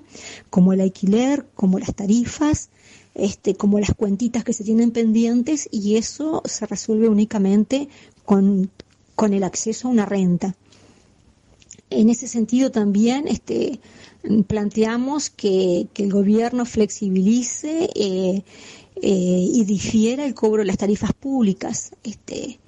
[0.50, 2.70] como el alquiler, como las tarifas,
[3.16, 7.88] este, como las cuentitas que se tienen pendientes, y eso se resuelve únicamente
[8.24, 8.70] con,
[9.14, 10.55] con el acceso a una renta.
[11.88, 13.81] En ese sentido también este,
[14.46, 18.42] planteamos que, que el gobierno flexibilice eh,
[18.96, 21.92] eh, y difiera el cobro de las tarifas públicas.
[22.02, 22.59] Este,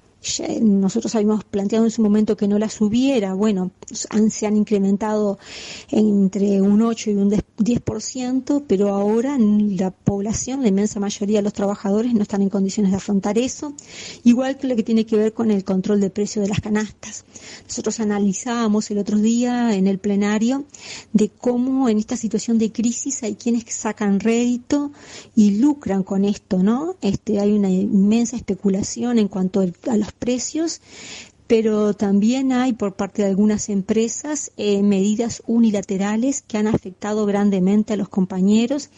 [0.61, 5.39] nosotros habíamos planteado en su momento que no las hubiera, bueno, se han incrementado
[5.89, 11.53] entre un 8 y un 10%, pero ahora la población, la inmensa mayoría de los
[11.53, 13.73] trabajadores no están en condiciones de afrontar eso,
[14.23, 17.23] igual que lo que tiene que ver con el control de precio de las canastas.
[17.65, 20.65] Nosotros analizábamos el otro día en el plenario
[21.13, 24.91] de cómo en esta situación de crisis hay quienes sacan rédito
[25.35, 26.95] y lucran con esto, ¿no?
[27.01, 30.81] Este, hay una inmensa especulación en cuanto a los precios,
[31.49, 37.93] pero también hay por parte de algunas empresas eh, medidas unilaterales que han afectado grandemente
[37.93, 38.91] a los compañeros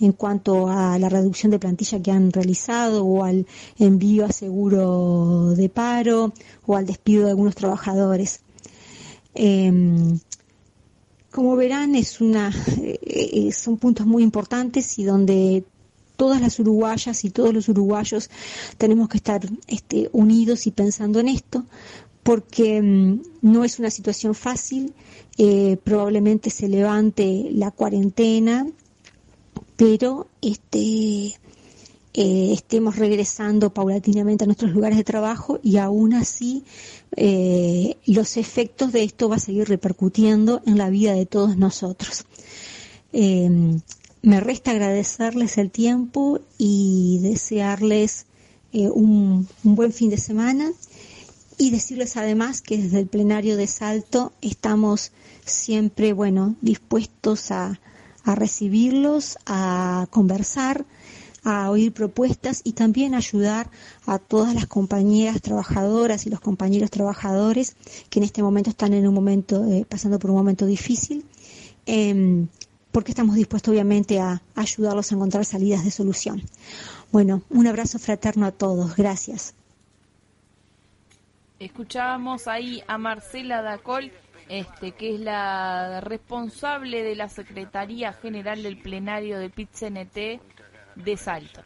[0.00, 3.46] en cuanto a la reducción de plantilla que han realizado o al
[3.78, 6.32] envío a seguro de paro
[6.64, 8.40] o al despido de algunos trabajadores.
[9.34, 10.18] Em,
[11.30, 12.50] como verán, es una,
[12.80, 15.62] eh, eh, son puntos muy importantes y donde
[16.18, 18.28] todas las uruguayas y todos los uruguayos
[18.76, 21.64] tenemos que estar este, unidos y pensando en esto,
[22.24, 24.92] porque mm, no es una situación fácil,
[25.38, 28.66] eh, probablemente se levante la cuarentena,
[29.76, 31.36] pero este
[32.14, 36.64] eh, estemos regresando paulatinamente a nuestros lugares de trabajo y aún así
[37.14, 42.24] eh, los efectos de esto va a seguir repercutiendo en la vida de todos nosotros.
[43.12, 43.78] Eh,
[44.22, 48.26] me resta agradecerles el tiempo y desearles
[48.72, 50.70] eh, un, un buen fin de semana
[51.56, 55.12] y decirles además que desde el plenario de Salto estamos
[55.44, 57.80] siempre, bueno, dispuestos a,
[58.24, 60.84] a recibirlos, a conversar,
[61.44, 63.70] a oír propuestas y también ayudar
[64.06, 67.76] a todas las compañeras trabajadoras y los compañeros trabajadores
[68.10, 71.24] que en este momento están en un momento, eh, pasando por un momento difícil,
[71.86, 72.48] em,
[72.98, 76.42] porque estamos dispuestos obviamente a ayudarlos a encontrar salidas de solución.
[77.12, 78.96] Bueno, un abrazo fraterno a todos.
[78.96, 79.54] Gracias.
[81.60, 84.10] Escuchábamos ahí a Marcela Dacol,
[84.48, 90.40] este, que es la responsable de la Secretaría General del Plenario de PIT-CNT
[90.96, 91.62] de Salto.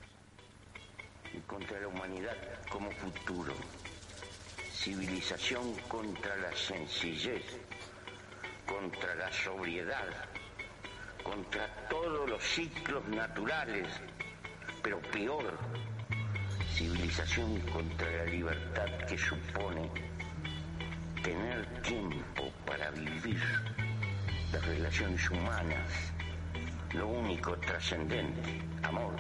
[1.33, 2.37] y contra la humanidad
[2.71, 3.55] como futuro.
[4.71, 7.43] Civilización contra la sencillez,
[8.67, 10.32] contra la sobriedad,
[11.23, 13.89] contra todos los ciclos naturales,
[14.83, 15.59] pero peor,
[16.75, 19.91] civilización contra la libertad que supone
[21.23, 23.41] tener tiempo para vivir
[24.53, 26.13] las relaciones humanas,
[26.93, 29.15] lo único trascendente, amor,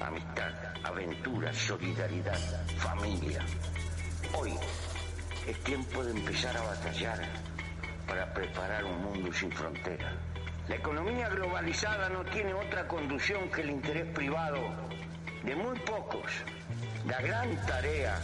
[0.00, 0.52] amistad,
[0.84, 3.44] aventura, solidaridad, familia.
[4.34, 4.52] Hoy
[5.46, 7.18] es tiempo de empezar a batallar
[8.06, 10.14] para preparar un mundo sin fronteras.
[10.68, 14.58] La economía globalizada no tiene otra conducción que el interés privado
[15.42, 16.30] de muy pocos.
[17.06, 18.20] La gran tarea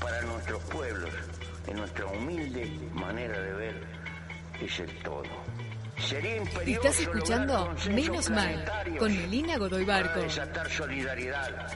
[0.00, 1.14] para nuestros pueblos,
[1.68, 3.86] en nuestra humilde manera de ver,
[4.60, 5.22] es el todo.
[5.98, 8.64] Sería imperioso Estás escuchando Menos Mal
[8.98, 10.14] con Melina Godoy Barco.
[10.14, 11.66] para desatar solidaridad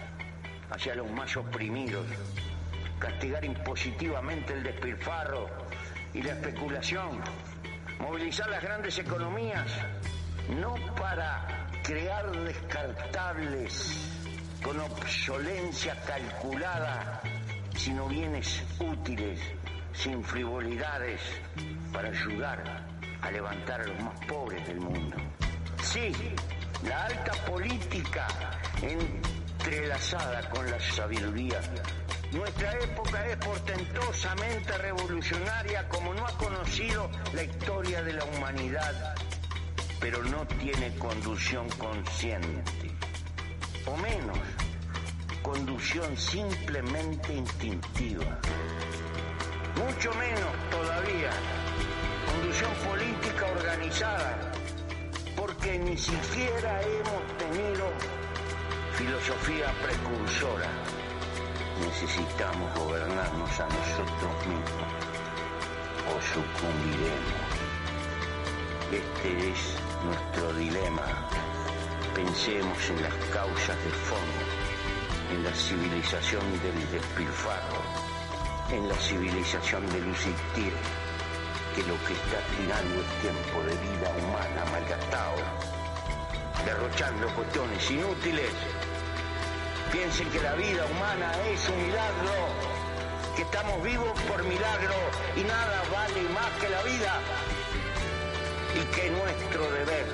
[0.70, 2.06] hacia los más oprimidos,
[2.98, 5.48] castigar impositivamente el despilfarro
[6.14, 7.20] y la especulación,
[8.02, 9.70] movilizar las grandes economías,
[10.60, 13.96] no para crear descartables
[14.62, 17.22] con obsolencia calculada,
[17.76, 19.40] sino bienes útiles,
[19.92, 21.20] sin frivolidades,
[21.92, 22.84] para ayudar
[23.20, 25.16] a levantar a los más pobres del mundo.
[25.80, 26.12] Sí,
[26.84, 28.26] la alta política
[28.82, 31.60] entrelazada con la sabiduría.
[32.32, 39.14] Nuestra época es portentosamente revolucionaria como no ha conocido la historia de la humanidad,
[40.00, 42.90] pero no tiene conducción consciente,
[43.84, 44.38] o menos,
[45.42, 48.38] conducción simplemente instintiva.
[49.76, 51.30] Mucho menos todavía
[52.24, 54.52] conducción política organizada,
[55.36, 57.90] porque ni siquiera hemos tenido
[58.96, 61.01] filosofía precursora.
[61.82, 64.92] Necesitamos gobernarnos a nosotros mismos
[66.08, 67.52] o sucumbiremos.
[68.92, 71.06] Este es nuestro dilema.
[72.14, 74.42] Pensemos en las causas de fondo,
[75.32, 77.82] en la civilización del despilfarro,
[78.70, 80.72] en la civilización del existir
[81.74, 85.42] que lo que está tirando es tiempo de vida humana malgastado,
[86.64, 88.52] derrochando cuestiones inútiles.
[89.92, 92.32] Piensen que la vida humana es un milagro,
[93.36, 94.94] que estamos vivos por milagro
[95.36, 97.20] y nada vale más que la vida.
[98.74, 100.06] Y que nuestro deber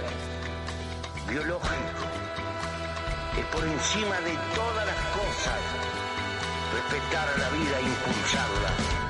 [1.29, 2.05] biológico
[3.39, 5.61] es por encima de todas las cosas
[6.75, 9.08] respetar la vida e impulsarla.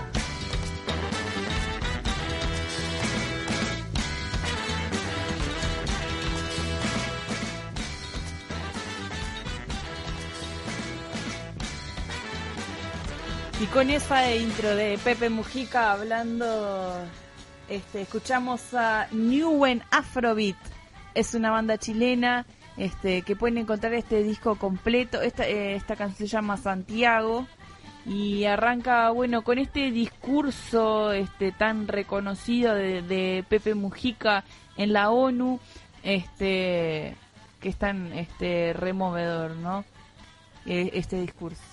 [13.73, 17.05] Con esa intro de Pepe Mujica hablando,
[17.69, 20.57] este, escuchamos a Newen Afrobeat.
[21.15, 22.47] Es una banda chilena
[22.77, 25.21] este, que pueden encontrar este disco completo.
[25.21, 27.47] Esta, eh, esta canción se llama Santiago
[28.07, 34.45] y arranca, bueno, con este discurso este, tan reconocido de, Pepe Mujica
[34.77, 35.61] en la ONU,
[36.03, 37.17] este,
[37.61, 39.85] que es tan este, removedor, ¿no?
[40.65, 41.68] Eh, Este discurso.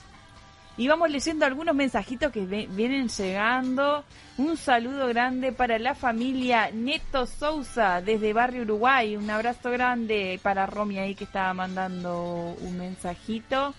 [0.77, 4.03] Y vamos leyendo algunos mensajitos que vienen llegando.
[4.37, 9.15] Un saludo grande para la familia Neto Sousa desde Barrio Uruguay.
[9.15, 13.73] Un abrazo grande para Romy ahí que estaba mandando un mensajito.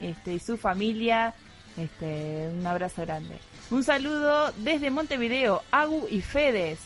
[0.00, 1.32] Este, y su familia.
[1.76, 3.38] Este, un abrazo grande.
[3.70, 6.80] Un saludo desde Montevideo, Agu y Fedes.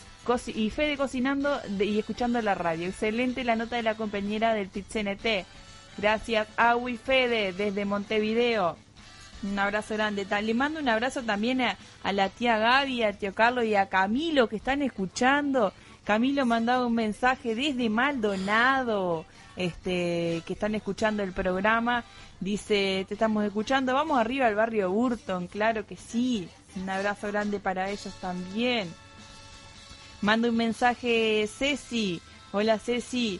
[0.47, 2.87] Y Fede cocinando y escuchando la radio.
[2.87, 5.45] Excelente la nota de la compañera del PIT-CNT.
[5.97, 8.84] Gracias a Fede desde Montevideo.
[9.51, 10.25] Un abrazo grande.
[10.41, 11.77] Le mando un abrazo también a,
[12.11, 15.71] la tía Gaby, a tío Carlos y a Camilo que están escuchando.
[16.03, 19.25] Camilo mandado un mensaje desde Maldonado,
[19.55, 22.03] este, que están escuchando el programa.
[22.39, 26.49] Dice, te estamos escuchando, vamos arriba al barrio Burton, claro que sí.
[26.75, 28.91] Un abrazo grande para ellos también.
[30.21, 32.19] Manda un mensaje Ceci.
[32.51, 33.39] Hola Ceci.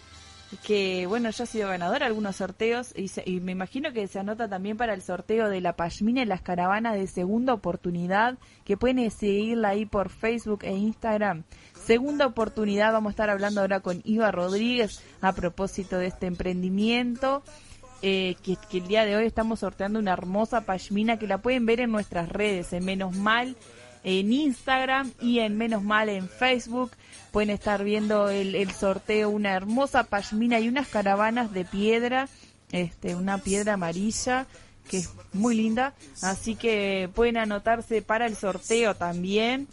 [0.64, 4.20] Que bueno, ya ha sido ganadora algunos sorteos y, se- y me imagino que se
[4.20, 8.78] anota también para el sorteo de la Pashmina y las caravanas de segunda oportunidad, que
[8.78, 11.43] pueden seguirla ahí por Facebook e Instagram.
[11.86, 17.43] Segunda oportunidad, vamos a estar hablando ahora con Iva Rodríguez a propósito de este emprendimiento.
[18.01, 21.66] eh, que, que el día de hoy estamos sorteando una hermosa pashmina que la pueden
[21.66, 23.56] ver en nuestras redes, en Menos Mal,
[24.03, 26.91] en Instagram y en Menos Mal en Facebook.
[27.36, 32.29] Pueden estar viendo el, sorteo, una hermosa pashmina y unas caravanas de piedra,
[32.71, 34.47] este, una piedra amarilla
[34.89, 35.93] que es muy linda.
[36.21, 39.67] Así que pueden anotarse para el sorteo también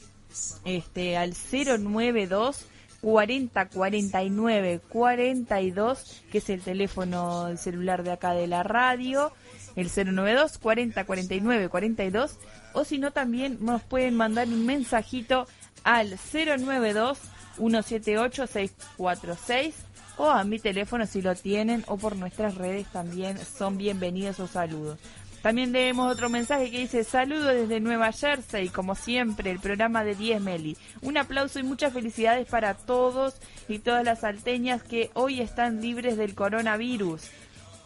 [0.64, 2.66] este, al 092
[3.00, 9.30] 40 49 42, que es el teléfono el celular de acá de la radio,
[9.76, 12.38] el 092 40 49 42,
[12.72, 15.46] o si no también nos pueden mandar un mensajito
[15.84, 17.18] al 092
[17.56, 19.74] 178 646
[20.16, 24.46] o a mi teléfono si lo tienen o por nuestras redes también son bienvenidos o
[24.46, 24.98] saludos.
[25.42, 30.14] También leemos otro mensaje que dice saludo desde Nueva Jersey, como siempre, el programa de
[30.14, 30.76] 10 Meli.
[31.00, 33.34] Un aplauso y muchas felicidades para todos
[33.68, 37.22] y todas las salteñas que hoy están libres del coronavirus.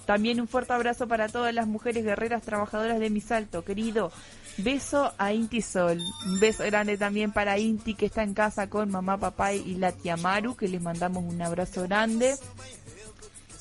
[0.04, 4.12] También un fuerte abrazo para todas las mujeres guerreras trabajadoras de mi salto, querido.
[4.58, 6.00] Beso a Inti Sol.
[6.24, 9.92] Un beso grande también para Inti que está en casa con mamá, papá y la
[9.92, 12.34] tía Maru, que les mandamos un abrazo grande.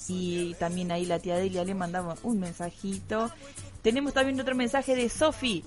[0.08, 3.32] Y también ahí la tía Delia le mandamos un mensajito.
[3.82, 5.64] Tenemos también otro mensaje de Sofi.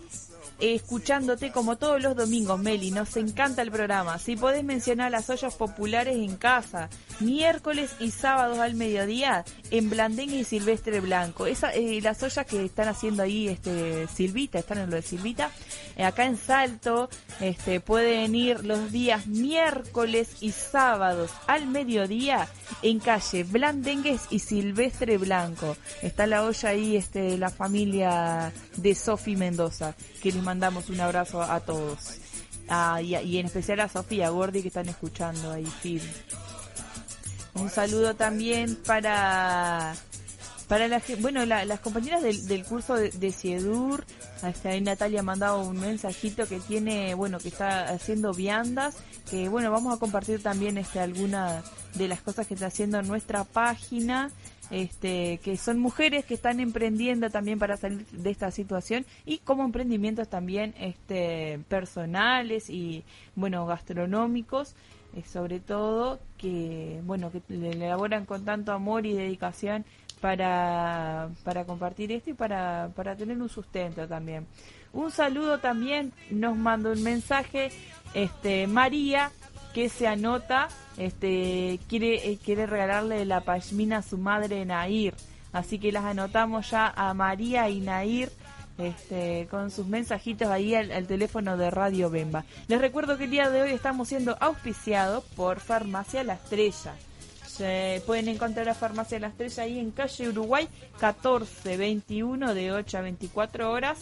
[0.61, 2.91] Escuchándote como todos los domingos, Meli.
[2.91, 4.19] Nos encanta el programa.
[4.19, 6.89] Si podés mencionar las ollas populares en casa,
[7.21, 11.47] miércoles y sábados al mediodía, en Blandengue y Silvestre Blanco.
[11.47, 15.51] Esa, eh, las ollas que están haciendo ahí, este, Silvita, están en lo de Silvita.
[15.97, 17.09] eh, acá en Salto,
[17.41, 22.49] este, pueden ir los días miércoles y sábados al mediodía
[22.83, 25.77] en calle Blandengues y Silvestre Blanco.
[26.03, 29.95] Está la olla ahí, este, la familia de Sofi Mendoza,
[30.49, 31.99] mandamos un abrazo a todos.
[32.71, 36.11] Ah, y, en especial a Sofía Gordi que están escuchando ahí, firme.
[37.55, 39.95] Un saludo también para
[40.69, 44.05] para la gen- bueno la- las compañeras del, del curso de, de Ciedur
[44.43, 48.97] hasta ahí Natalia ha mandado un mensajito que tiene bueno que está haciendo viandas
[49.31, 51.63] que bueno vamos a compartir también este alguna
[51.95, 54.31] de las cosas que está haciendo en nuestra página
[54.71, 59.65] este que son mujeres que están emprendiendo también para salir de esta situación y como
[59.65, 63.03] emprendimientos también este personales y
[63.35, 64.75] bueno gastronómicos
[65.15, 69.85] eh, sobre todo que bueno que elaboran con tanto amor y dedicación
[70.21, 74.47] para, para compartir esto y para, para tener un sustento también.
[74.93, 77.71] Un saludo también, nos manda un mensaje,
[78.15, 79.31] este María,
[79.75, 85.15] que se anota, este quiere, eh, quiere regalarle la pashmina a su madre Nair.
[85.53, 88.31] Así que las anotamos ya a María y Nair
[88.79, 92.45] este, con sus mensajitos ahí al, teléfono de Radio Bemba.
[92.69, 96.95] Les recuerdo que el día de hoy estamos siendo auspiciados por Farmacia La Estrella.
[97.47, 103.01] Se pueden encontrar a Farmacia La Estrella ahí en calle Uruguay 1421 de 8 a
[103.01, 103.99] 24 horas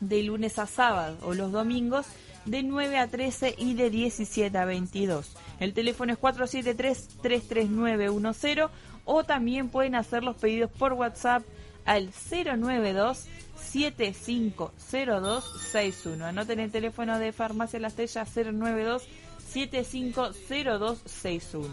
[0.00, 2.06] de lunes a sábado o los domingos
[2.44, 5.32] de 9 a 13 y de 17 a 22.
[5.60, 8.70] El teléfono es 473-33910
[9.04, 11.42] o también pueden hacer los pedidos por WhatsApp
[11.84, 13.26] al 092
[13.56, 16.24] 750261.
[16.24, 19.02] Anoten el teléfono de Farmacia La Estrella 092
[19.48, 21.68] 750261.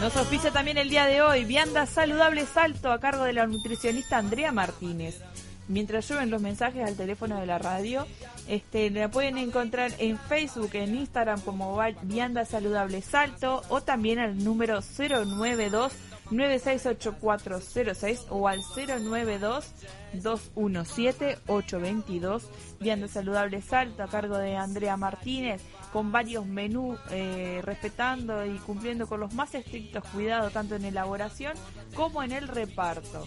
[0.00, 4.18] Nos auspicia también el día de hoy Vianda Saludable Salto a cargo de la nutricionista
[4.18, 5.22] Andrea Martínez.
[5.68, 8.06] Mientras llueven los mensajes al teléfono de la radio,
[8.46, 14.44] este, la pueden encontrar en Facebook, en Instagram como Vianda Saludable Salto o también al
[14.44, 15.92] número 092
[16.30, 19.64] 968406 o al 092
[20.12, 22.48] 217 822
[22.80, 25.62] Vianda Saludable Salto a cargo de Andrea Martínez
[25.96, 31.54] con varios menús eh, respetando y cumpliendo con los más estrictos cuidados tanto en elaboración
[31.94, 33.26] como en el reparto.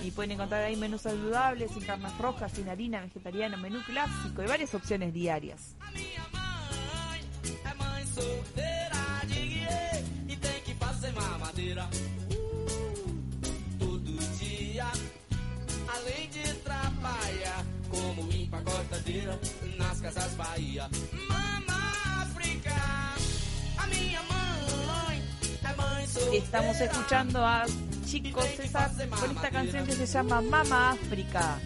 [0.00, 4.46] Y pueden encontrar ahí menús saludables, sin carnes rojas, sin harina, vegetariano, menú clásico y
[4.46, 5.74] varias opciones diarias.
[15.94, 19.38] Além de trabalhar como empacotadeira
[19.78, 20.90] nas casas Bahia.
[26.32, 27.64] Estamos escuchando a
[28.06, 31.58] Chico César con esta canción que se llama Mama África.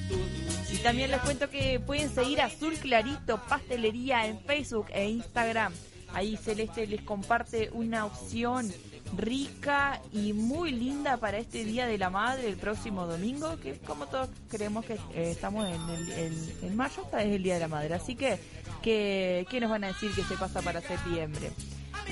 [0.72, 5.72] Y también les cuento que pueden seguir Azul Clarito Pastelería en Facebook e Instagram.
[6.14, 8.72] Ahí Celeste les comparte una opción
[9.16, 14.06] rica y muy linda para este Día de la Madre el próximo domingo, que como
[14.06, 15.80] todos creemos que eh, estamos en,
[16.16, 17.94] el, en mayo, esta es el Día de la Madre.
[17.94, 18.38] Así que,
[18.82, 21.50] que, ¿qué nos van a decir que se pasa para septiembre?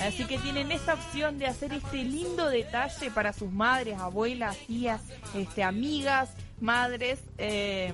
[0.01, 5.01] Así que tienen esta opción de hacer este lindo detalle para sus madres, abuelas, tías,
[5.35, 6.29] este, amigas,
[6.59, 7.19] madres.
[7.37, 7.93] eh,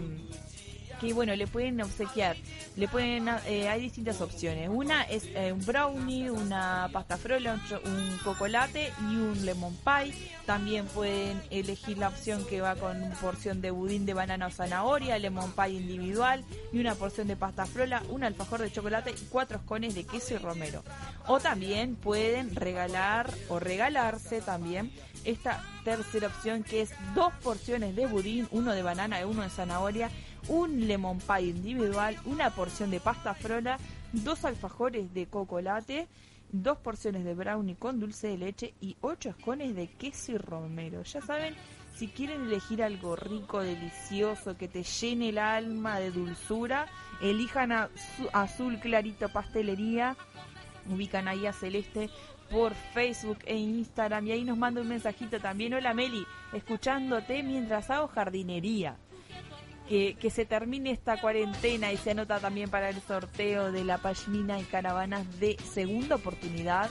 [1.04, 2.38] que bueno, le pueden obsequiar,
[2.78, 4.70] le pueden, eh, hay distintas opciones.
[4.72, 10.14] Una es eh, un brownie, una pasta frola, un chocolate y un lemon pie.
[10.45, 14.49] También pueden elegir la opción que va con una porción de budín de banana o
[14.49, 19.26] zanahoria, lemon pie individual y una porción de pasta frola, un alfajor de chocolate y
[19.30, 20.84] cuatro escones de queso y romero.
[21.28, 24.91] O también pueden regalar o regalarse también
[25.26, 29.49] esta tercera opción que es dos porciones de budín, uno de banana y uno de
[29.49, 30.10] zanahoria,
[30.48, 33.78] un lemon pie individual, una porción de pasta frola,
[34.12, 36.08] dos alfajores de cocolate,
[36.52, 41.04] dos porciones de brownie con dulce de leche y ocho escones de queso y romero.
[41.04, 41.56] Ya saben,
[41.96, 46.88] si quieren elegir algo rico, delicioso, que te llene el alma de dulzura,
[47.22, 47.89] elijan a
[48.34, 50.16] Azul Clarito Pastelería
[50.89, 52.10] ubican ahí a Celeste
[52.50, 55.74] por Facebook e Instagram y ahí nos manda un mensajito también.
[55.74, 58.98] Hola Meli, escuchándote mientras hago jardinería.
[59.88, 64.60] Que, se termine esta cuarentena y se anota también para el sorteo de la pashmina
[64.60, 66.90] y caravanas de segunda oportunidad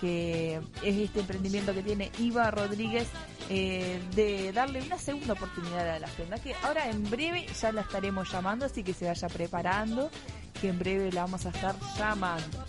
[0.00, 3.08] que es este emprendimiento que tiene Iva Rodríguez
[3.48, 7.82] eh, de darle una segunda oportunidad a la agenda que ahora en breve ya la
[7.82, 10.10] estaremos llamando así que se vaya preparando
[10.60, 12.64] que en breve la vamos a estar llamando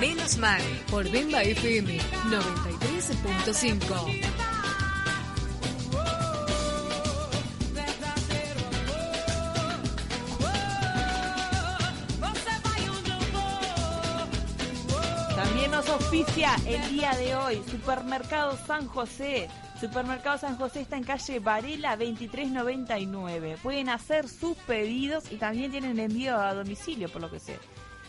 [0.00, 0.60] Menos mal
[0.92, 1.98] por Bemba FM
[2.30, 4.28] 93.5.
[7.74, 8.94] verdadeiro amor.
[12.20, 13.58] Você vai onde eu vou.
[15.34, 19.48] También nos auspicia el día de hoy Supermercado San José.
[19.80, 23.56] Supermercado San José está en calle Varela 2399.
[23.64, 27.58] Pueden hacer sus pedidos y también tienen envío a domicilio, por lo que sé.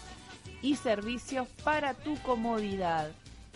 [0.61, 3.11] y servicios para tu comodidad.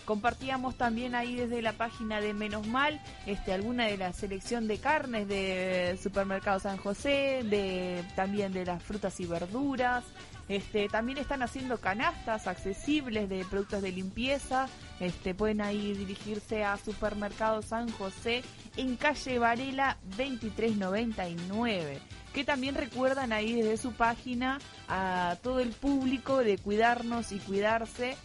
[0.06, 4.80] Compartíamos también ahí desde la página de Menos Mal este, alguna de la selección de
[4.80, 10.04] carnes de Supermercado San José, de también de las frutas y verduras.
[10.50, 14.68] Este, también están haciendo canastas accesibles de productos de limpieza.
[15.00, 18.44] Este, pueden ahí dirigirse a Supermercado San José
[18.76, 22.02] en calle Varela 2399
[22.34, 28.16] que también recuerdan ahí desde su página a todo el público de cuidarnos y cuidarse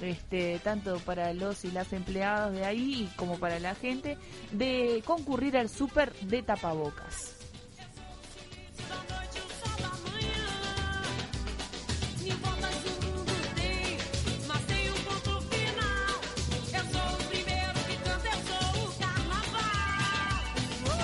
[0.00, 4.16] este, tanto para los y las empleadas de ahí como para la gente,
[4.52, 7.39] de concurrir al súper de tapabocas.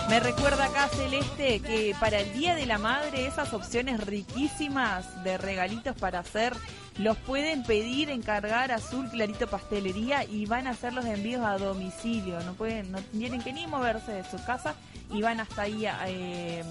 [0.09, 5.37] Me recuerda acá Celeste que para el Día de la Madre esas opciones riquísimas de
[5.37, 6.55] regalitos para hacer
[6.99, 12.41] los pueden pedir, encargar Azul Clarito Pastelería y van a hacer los envíos a domicilio.
[12.41, 14.77] No pueden, no tienen que ni moverse de su casa
[15.13, 16.63] y van hasta ahí a eh,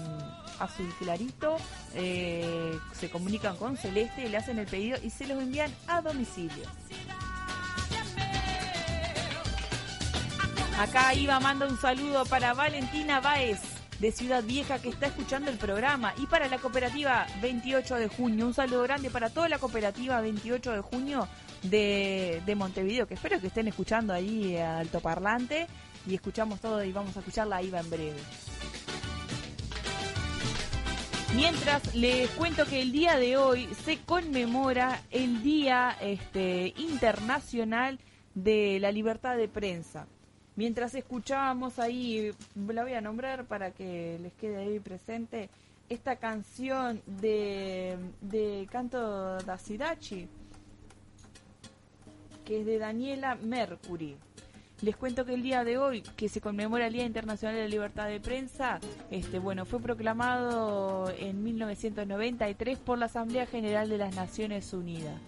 [0.58, 1.58] Azul Clarito,
[1.94, 6.64] eh, se comunican con Celeste, le hacen el pedido y se los envían a domicilio.
[10.78, 13.60] Acá Iba manda un saludo para Valentina Baez
[13.98, 18.46] de Ciudad Vieja que está escuchando el programa y para la cooperativa 28 de junio.
[18.46, 21.28] Un saludo grande para toda la cooperativa 28 de junio
[21.62, 25.66] de, de Montevideo, que espero que estén escuchando ahí altoparlante
[26.06, 28.20] y escuchamos todo y vamos a escucharla Iva en breve.
[31.34, 37.98] Mientras les cuento que el día de hoy se conmemora el Día este, Internacional
[38.34, 40.06] de la Libertad de Prensa.
[40.56, 42.32] Mientras escuchábamos ahí,
[42.66, 45.50] la voy a nombrar para que les quede ahí presente,
[45.90, 50.26] esta canción de, Canto da Sidachi,
[52.46, 54.16] que es de Daniela Mercury.
[54.80, 57.68] Les cuento que el día de hoy, que se conmemora el Día Internacional de la
[57.68, 58.80] Libertad de Prensa,
[59.10, 65.18] este, bueno, fue proclamado en 1993 por la Asamblea General de las Naciones Unidas.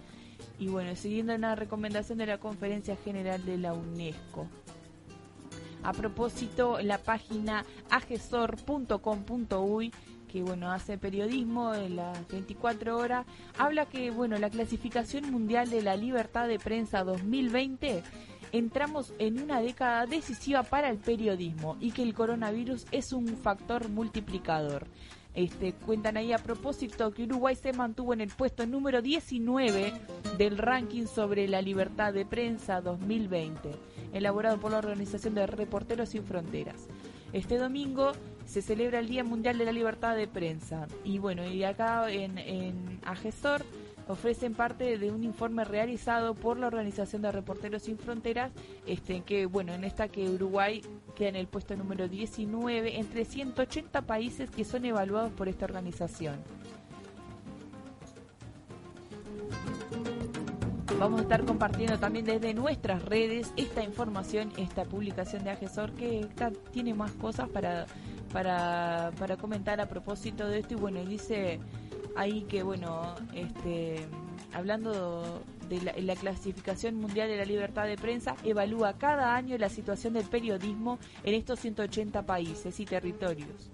[0.57, 4.47] Y bueno, siguiendo una recomendación de la Conferencia General de la UNESCO.
[5.83, 9.93] A propósito, la página agesor.com.uy
[10.29, 13.25] que bueno hace periodismo en las 24 horas
[13.57, 18.03] habla que bueno la clasificación mundial de la libertad de prensa 2020
[18.51, 23.89] entramos en una década decisiva para el periodismo y que el coronavirus es un factor
[23.89, 24.87] multiplicador.
[25.35, 29.93] Este, cuentan ahí a propósito que Uruguay se mantuvo en el puesto número 19
[30.37, 33.71] del ranking sobre la libertad de prensa 2020,
[34.11, 36.87] elaborado por la Organización de Reporteros Sin Fronteras.
[37.31, 38.13] Este domingo
[38.45, 42.39] se celebra el Día Mundial de la Libertad de Prensa y bueno, y acá en,
[42.39, 43.63] en Agesor
[44.09, 48.51] ofrecen parte de un informe realizado por la Organización de Reporteros Sin Fronteras,
[48.87, 50.81] este, que bueno, en esta que Uruguay
[51.15, 56.37] queda en el puesto número 19 entre 180 países que son evaluados por esta organización.
[60.99, 66.19] Vamos a estar compartiendo también desde nuestras redes esta información, esta publicación de Agesor que
[66.21, 67.85] está- tiene más cosas para,
[68.33, 70.73] para, para comentar a propósito de esto.
[70.73, 71.59] Y bueno, dice
[72.19, 74.05] ahí que, bueno, este,
[74.53, 79.69] hablando de la, la clasificación mundial de la libertad de prensa, evalúa cada año la
[79.69, 83.71] situación del periodismo en estos 180 países y territorios.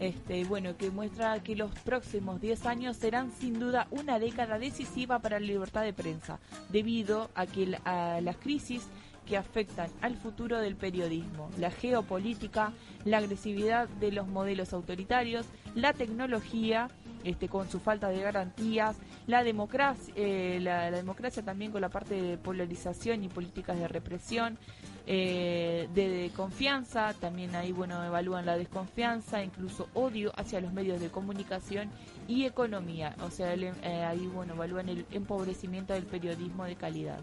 [0.00, 5.18] Este, bueno, que muestra que los próximos 10 años serán sin duda una década decisiva
[5.18, 6.40] para la libertad de prensa,
[6.70, 8.88] debido a que a las crisis
[9.26, 12.72] que afectan al futuro del periodismo, la geopolítica,
[13.04, 16.88] la agresividad de los modelos autoritarios, la tecnología,
[17.24, 18.96] este, con su falta de garantías,
[19.26, 24.58] la democracia, eh, la, democracia también con la parte de polarización y políticas de represión,
[25.06, 31.00] eh, de, de confianza, también ahí bueno evalúan la desconfianza, incluso odio hacia los medios
[31.00, 31.90] de comunicación
[32.28, 37.20] y economía, o sea, el, eh, ahí bueno evalúan el empobrecimiento del periodismo de calidad.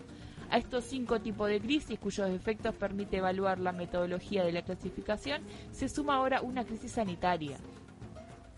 [0.52, 5.43] A estos cinco tipos de crisis, cuyos efectos permite evaluar la metodología de la clasificación,
[5.72, 7.58] se suma ahora una crisis sanitaria.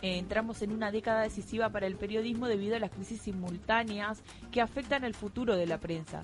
[0.02, 4.22] Eh, entramos en una década decisiva para el periodismo debido a las crisis simultáneas
[4.52, 6.24] que afectan al futuro de la prensa.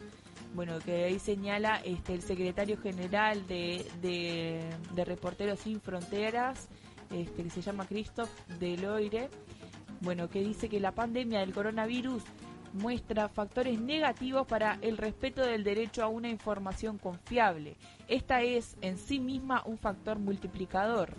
[0.56, 4.62] Bueno, que ahí señala este, el secretario general de, de,
[4.96, 6.70] de Reporteros Sin Fronteras,
[7.12, 9.30] este, que se llama Christoph Deloire,
[10.02, 12.24] bueno, que dice que la pandemia del coronavirus
[12.74, 17.76] muestra factores negativos para el respeto del derecho a una información confiable.
[18.08, 21.14] Esta es en sí misma un factor multiplicador.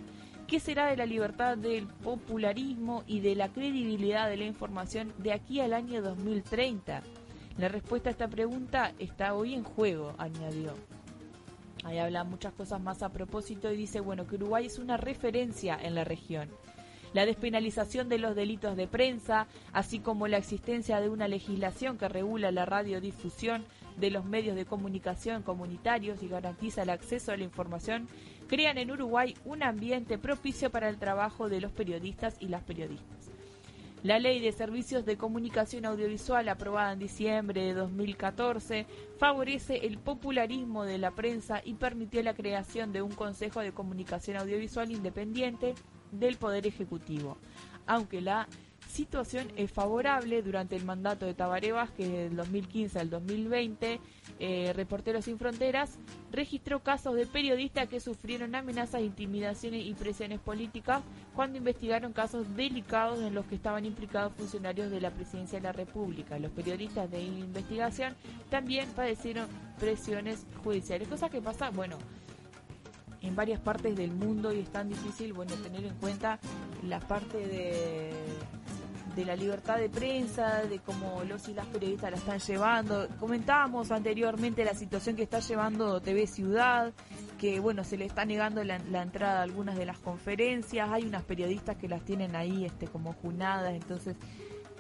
[0.49, 5.35] ¿Qué será de la libertad del popularismo y de la credibilidad de la información de
[5.35, 7.03] aquí al año 2030?
[7.59, 10.73] La respuesta a esta pregunta está hoy en juego, añadió.
[11.85, 15.79] Ahí habla muchas cosas más a propósito y dice, bueno, que Uruguay es una referencia
[15.79, 16.49] en la región.
[17.15, 22.09] La despenalización de los delitos de prensa, así como la existencia de una legislación que
[22.09, 23.65] regula la radiodifusión
[23.97, 28.09] de los medios de comunicación comunitarios y garantiza el acceso a la información,
[28.47, 33.31] crean en Uruguay un ambiente propicio para el trabajo de los periodistas y las periodistas.
[34.05, 38.87] La Ley de Servicios de Comunicación Audiovisual, aprobada en diciembre de 2014,
[39.19, 44.37] favorece el popularismo de la prensa y permitió la creación de un Consejo de Comunicación
[44.37, 45.75] Audiovisual independiente
[46.13, 47.39] del Poder Ejecutivo.
[47.87, 48.49] Aunque la
[48.89, 54.01] situación es favorable durante el mandato de Tabaré Vázquez del 2015 al 2020,
[54.41, 55.99] eh, Reporteros Sin Fronteras
[56.33, 61.03] registró casos de periodistas que sufrieron amenazas, intimidaciones y presiones políticas
[61.35, 65.73] cuando investigaron casos delicados en los que estaban implicados funcionarios de la Presidencia de la
[65.73, 66.39] República.
[66.39, 68.15] Los periodistas de investigación
[68.51, 69.49] también padecieron
[69.79, 71.99] presiones judiciales, cosa que pasa, bueno,
[73.23, 76.39] en varias partes del mundo y es tan difícil, bueno, tener en cuenta
[76.83, 78.13] la parte de
[79.19, 83.09] de la libertad de prensa, de cómo los y las periodistas la están llevando.
[83.19, 86.93] Comentábamos anteriormente la situación que está llevando TV Ciudad,
[87.37, 91.05] que bueno, se le está negando la, la entrada a algunas de las conferencias, hay
[91.05, 94.15] unas periodistas que las tienen ahí este como junadas, entonces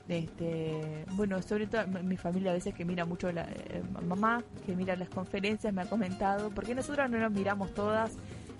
[0.08, 4.74] este bueno, sobre todo mi familia a veces que mira mucho la eh, mamá, que
[4.74, 8.12] mira las conferencias, me ha comentado, porque nosotros no las miramos todas,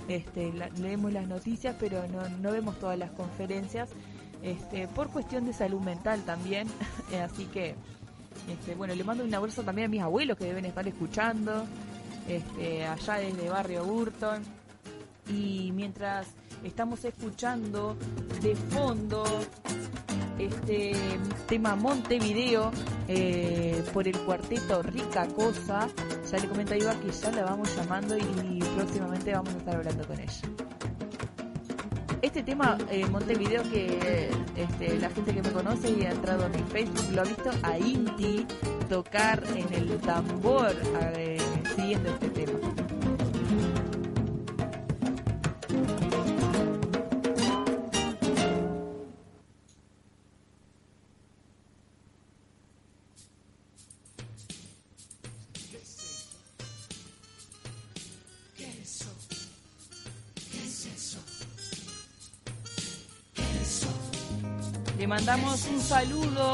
[0.08, 3.90] este, leemos las noticias, pero no, vemos todas las conferencias
[4.42, 6.68] este, por cuestión de salud mental también.
[7.24, 7.74] Así que,
[8.50, 11.64] este, bueno, le mando un abrazo también a mis abuelos que deben estar escuchando.
[12.28, 14.42] este, allá desde Barrio Burton.
[15.28, 16.28] Y mientras
[16.64, 17.96] estamos escuchando
[18.42, 19.24] de fondo
[20.38, 20.92] este
[21.48, 22.70] tema Montevideo
[23.08, 25.88] eh, por el cuarteto Rica Cosa,
[26.30, 29.76] ya le comento a Iva que ya la vamos llamando y próximamente vamos a estar
[29.76, 30.42] hablando con ella.
[32.20, 36.48] Este tema, eh, Montevideo, que este, la gente que me conoce y ha entrado a
[36.48, 38.44] mi Facebook lo ha visto a Inti
[38.88, 40.74] tocar en el tambor
[41.16, 41.38] eh,
[41.76, 42.58] siguiendo este tema.
[64.98, 66.52] Le mandamos un saludo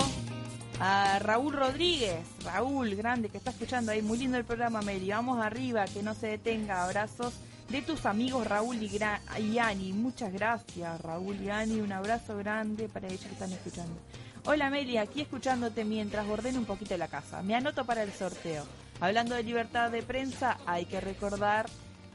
[0.80, 2.18] a Raúl Rodríguez.
[2.44, 4.02] Raúl, grande, que está escuchando ahí.
[4.02, 5.08] Muy lindo el programa, Meli.
[5.10, 6.84] Vamos arriba, que no se detenga.
[6.84, 7.32] Abrazos
[7.70, 9.20] de tus amigos Raúl y, Gra-
[9.62, 9.92] Ani.
[9.94, 11.80] Muchas gracias, Raúl y Ani.
[11.80, 13.98] Un abrazo grande para ellos que están escuchando.
[14.44, 17.42] Hola, Meli, aquí escuchándote mientras ordeno un poquito la casa.
[17.42, 18.66] Me anoto para el sorteo.
[19.00, 21.66] Hablando de libertad de prensa, hay que recordar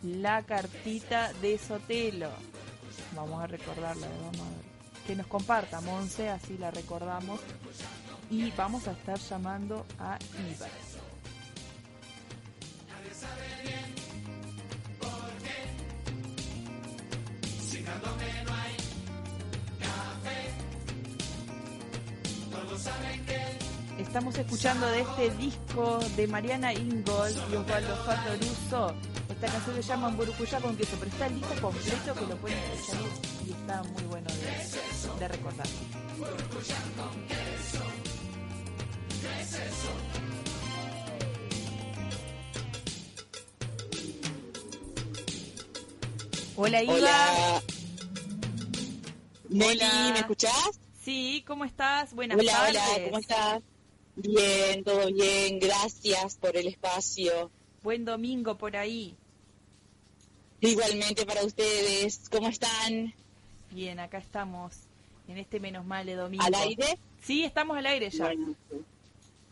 [0.04, 2.30] la cartita de Sotelo.
[3.16, 4.69] Vamos a recordarla, vamos a ver.
[5.10, 7.40] Que nos comparta Monse, así la recordamos.
[8.30, 10.70] Y vamos a estar llamando a Ibar.
[23.98, 29.09] Estamos escuchando de este disco de Mariana Ingold y Osvaldo Fatoruso.
[29.42, 32.58] Esta canción se llama Burucuyá con queso, pero está el disco completo que lo pueden
[32.58, 33.02] escuchar
[33.48, 35.68] y está muy bueno de, de recordar.
[46.58, 46.94] Hola Iva.
[46.96, 47.64] Hola.
[49.48, 50.12] Meli.
[50.12, 50.80] ¿me escuchás?
[51.02, 52.14] Sí, ¿cómo estás?
[52.14, 52.82] Buenas hola, tardes.
[52.94, 53.64] hola, ¿cómo estás?
[54.18, 57.50] Bien, todo bien, gracias por el espacio.
[57.82, 59.16] Buen domingo por ahí.
[60.62, 63.14] Igualmente para ustedes, ¿cómo están?
[63.72, 64.74] Bien, acá estamos
[65.28, 66.44] en este menos mal de domingo.
[66.44, 66.98] ¿Al aire?
[67.22, 68.26] Sí, estamos al aire ya.
[68.26, 68.56] Bueno,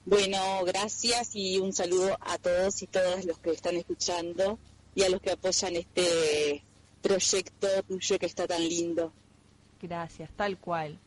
[0.05, 4.59] bueno, gracias y un saludo a todos y todas los que están escuchando
[4.95, 6.63] y a los que apoyan este
[7.01, 9.13] proyecto tuyo que está tan lindo.
[9.81, 10.99] Gracias, tal cual.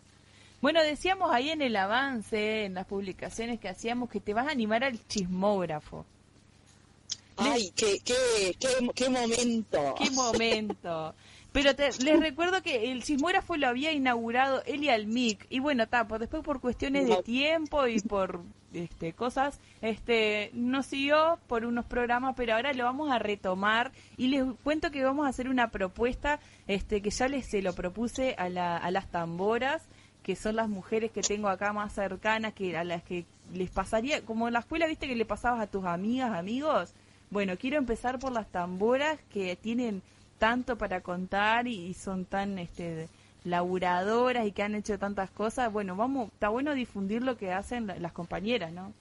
[0.63, 4.51] Bueno, decíamos ahí en el avance, en las publicaciones que hacíamos, que te vas a
[4.51, 6.07] animar al chismógrafo.
[7.41, 9.95] Ay, qué, qué, qué, qué momento.
[9.99, 11.15] ¡Qué momento!
[11.53, 16.07] Pero te- les recuerdo que el sismógrafo lo había inaugurado Eli Almic y bueno, ta,
[16.07, 18.41] por- después por cuestiones de tiempo y por
[18.73, 24.29] este cosas, este no siguió por unos programas, pero ahora lo vamos a retomar y
[24.29, 26.39] les cuento que vamos a hacer una propuesta
[26.69, 29.83] este que ya les se lo propuse a, la- a las tamboras
[30.23, 33.25] que son las mujeres que tengo acá más cercanas, que a las que
[33.55, 36.93] les pasaría, como en la escuela, viste que le pasabas a tus amigas, amigos.
[37.31, 40.03] Bueno, quiero empezar por las tamboras que tienen
[40.39, 43.09] tanto para contar y, y son tan este
[43.45, 45.73] laburadoras y que han hecho tantas cosas.
[45.73, 48.93] Bueno, vamos, está bueno difundir lo que hacen la- las compañeras, ¿no?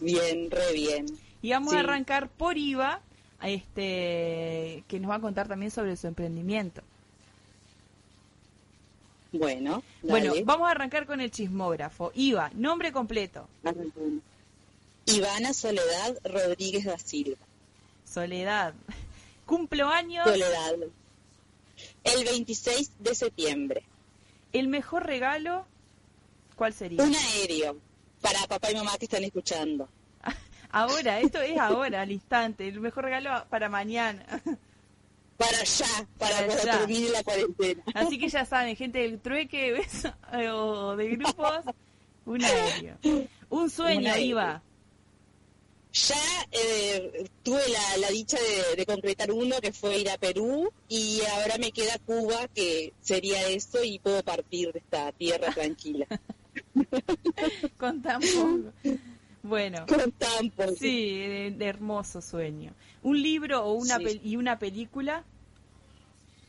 [0.00, 1.06] Bien, re bien.
[1.42, 1.76] Y vamos Sí.
[1.76, 3.00] a arrancar por IVA,
[3.42, 6.82] este, que nos va a contar también sobre su emprendimiento.
[9.32, 12.12] Bueno, Bueno, vamos a arrancar con el chismógrafo.
[12.14, 13.46] IVA, nombre completo.
[15.14, 17.38] Ivana Soledad Rodríguez da Silva.
[18.04, 18.74] Soledad.
[19.46, 20.24] Cumplo años.
[20.26, 20.74] Soledad.
[22.04, 23.82] El 26 de septiembre.
[24.52, 25.66] El mejor regalo,
[26.56, 27.02] ¿cuál sería?
[27.02, 27.76] Un aéreo
[28.20, 29.88] para papá y mamá que están escuchando.
[30.70, 32.68] Ahora, esto es ahora, al instante.
[32.68, 34.24] El mejor regalo para mañana.
[35.38, 35.86] Para allá,
[36.18, 36.78] para Para allá.
[36.80, 37.80] termine la cuarentena.
[37.94, 39.80] Así que ya saben, gente del trueque
[40.52, 41.60] o de grupos,
[42.26, 42.96] un aéreo.
[43.48, 44.16] Un sueño.
[44.16, 44.60] Iva.
[46.06, 50.70] Ya eh, tuve la, la dicha de, de concretar uno que fue ir a Perú
[50.88, 56.06] y ahora me queda Cuba, que sería eso y puedo partir de esta tierra tranquila.
[57.78, 58.72] Con tan poco.
[59.42, 60.64] Bueno, Con tampo.
[60.78, 62.74] sí, de, de hermoso sueño.
[63.02, 64.20] Un libro o una Sí.
[64.24, 65.24] y una película.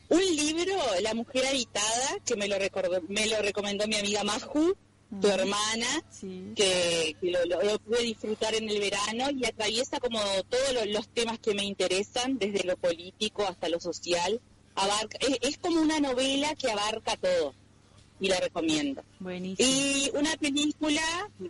[0.08, 4.76] Un libro, La mujer habitada, que me lo, recordó, me lo recomendó mi amiga Maju,
[5.10, 5.28] tu Ujú.
[5.28, 6.52] hermana, Sí.
[6.54, 10.84] que, que lo, lo- lo pude disfrutar en el verano y atraviesa como todos lo-
[10.86, 14.40] los temas que me interesan, desde lo político hasta lo social.
[14.76, 17.54] Abarca, es, es como una novela que abarca todo.
[18.22, 19.02] y la recomiendo.
[19.18, 19.66] Buenísimo.
[19.66, 21.00] Y una película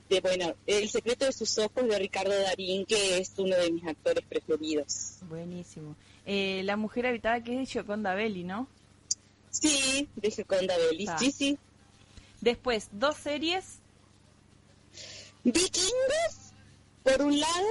[0.08, 3.84] de, bueno, El secreto de sus ojos de Ricardo Darín, que es uno de mis
[3.84, 5.14] actores preferidos.
[5.28, 5.96] Buenísimo.
[6.26, 8.68] Eh, la mujer habitada que es de Gioconda Belli, ¿no?
[9.50, 11.18] Sí, de Gioconda Belli, Ah.
[11.18, 11.58] sí, sí.
[12.40, 13.80] Después, dos series.
[15.44, 16.52] Vikingos,
[17.02, 17.68] por un lado,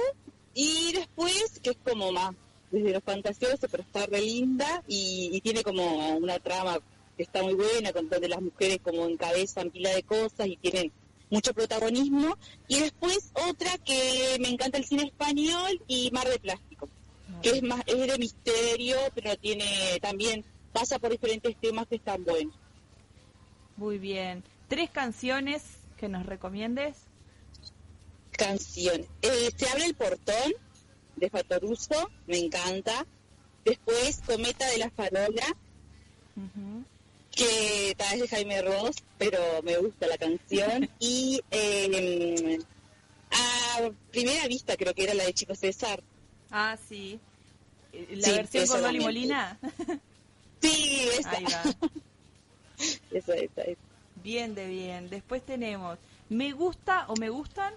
[0.54, 2.34] y después, que es como más
[2.70, 6.78] desde lo fantasioso, pero está re linda y, y tiene como una trama
[7.16, 10.92] que está muy buena, con donde las mujeres como encabezan pila de cosas y tienen
[11.30, 12.36] mucho protagonismo.
[12.68, 16.88] Y después otra que me encanta el cine español y Mar de Plástico,
[17.42, 22.24] que es más es de misterio, pero tiene también pasa por diferentes temas que están
[22.24, 22.54] buenos.
[23.76, 24.42] Muy bien.
[24.70, 25.62] Tres canciones
[25.98, 26.96] que nos recomiendes.
[28.38, 29.06] canciones.
[29.20, 30.52] Eh, se abre el portón
[31.16, 33.04] de Fatoruso, me encanta.
[33.66, 35.44] Después Cometa de la Farola,
[37.32, 40.88] que tal vez de Jaime Ross, pero me gusta la canción.
[41.00, 42.58] y eh,
[43.30, 46.02] a primera vista creo que era la de Chico César.
[46.50, 47.20] Ah, sí.
[47.92, 48.98] Eh, La Sí, versión con.
[48.98, 49.58] Molina.
[50.62, 51.30] Sí, esa.
[51.32, 51.62] Ahí va.
[53.10, 53.80] esa, esa, esa.
[54.22, 55.08] Bien de bien.
[55.10, 55.98] Después tenemos
[56.28, 57.74] Me gusta o me gustan,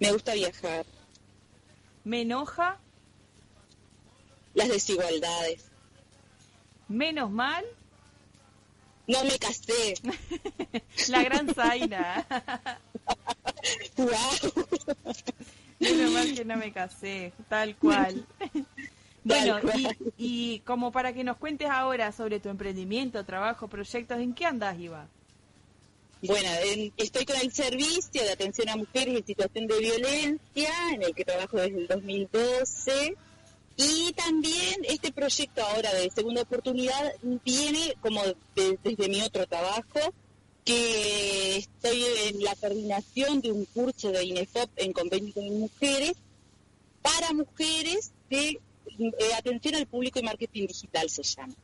[0.00, 0.86] Me gusta viajar.
[2.04, 2.78] Me enoja,
[4.54, 5.64] Las desigualdades.
[6.88, 7.64] Menos mal,
[9.06, 9.94] No me casé.
[11.08, 12.26] La Gran Zaina.
[15.80, 18.26] Menos mal que no me casé, tal cual.
[19.24, 24.34] Bueno, y, y como para que nos cuentes ahora sobre tu emprendimiento, trabajo, proyectos, ¿en
[24.34, 25.06] qué andas, Iva?
[26.22, 31.02] Bueno, en- estoy con el servicio de atención a mujeres en situación de violencia, en
[31.02, 33.14] el que trabajo desde el 2012.
[33.76, 37.12] Y también este proyecto ahora de segunda oportunidad
[37.44, 38.22] viene como
[38.56, 40.00] de- desde mi otro trabajo,
[40.64, 46.14] que estoy en la coordinación de un curso de INEFOP en convenio con mujeres
[47.02, 48.58] para mujeres de
[48.98, 51.54] eh, atención al público y marketing digital se llama.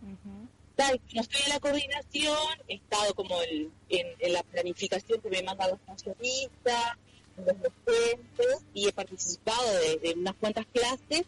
[0.76, 2.36] Tal, no estoy en la coordinación,
[2.68, 6.96] he estado como el- en, en la planificación que me mandan los funcionistas,
[7.36, 11.22] los docentes, y he participado de, de unas cuantas clases.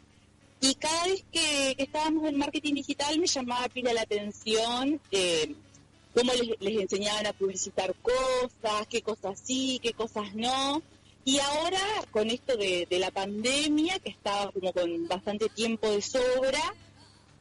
[0.60, 5.54] Y cada vez que, que estábamos en marketing digital me llamaba pila la atención eh,
[6.14, 10.82] cómo les, les enseñaban a publicitar cosas, qué cosas sí, qué cosas no.
[11.26, 11.80] Y ahora,
[12.12, 16.62] con esto de, la pandemia, que estaba como con bastante tiempo de sobra,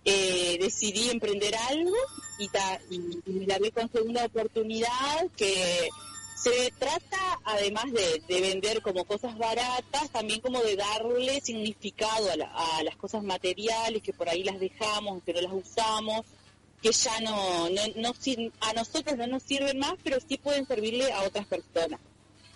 [0.04, 1.96] eh, decidí emprender algo
[2.40, 2.50] y,
[3.46, 5.88] la vi con segunda oportunidad que
[6.36, 12.38] se trata además de, de vender como cosas baratas también como de darle significado a,
[12.38, 16.26] la- a las cosas materiales que por ahí las dejamos que no las usamos
[16.82, 18.14] que ya no, no, no
[18.62, 22.00] a nosotros no nos sirven más pero sí pueden servirle a otras personas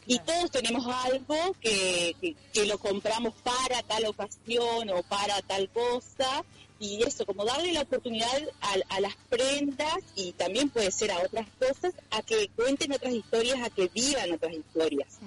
[0.10, 5.70] y todos tenemos algo que, que, que lo compramos para tal ocasión o para tal
[5.70, 6.44] cosa
[6.80, 11.20] y eso, como darle la oportunidad a, a las prendas y también puede ser a
[11.20, 15.20] otras cosas, a que cuenten otras historias, a que vivan otras historias.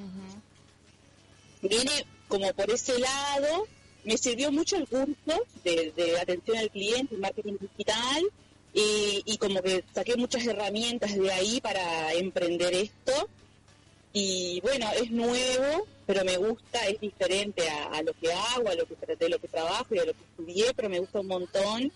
[1.62, 3.68] Viene como por ese lado,
[4.02, 8.24] me sirvió mucho el curso de, de atención al cliente marketing digital
[8.74, 13.28] y, y como que saqué muchas herramientas de ahí para emprender esto
[14.12, 18.86] y bueno, es nuevo, pero me gusta, es diferente a, lo que hago, a lo
[18.86, 21.92] que de lo que trabajo y a lo que estudié, pero me gusta un montón.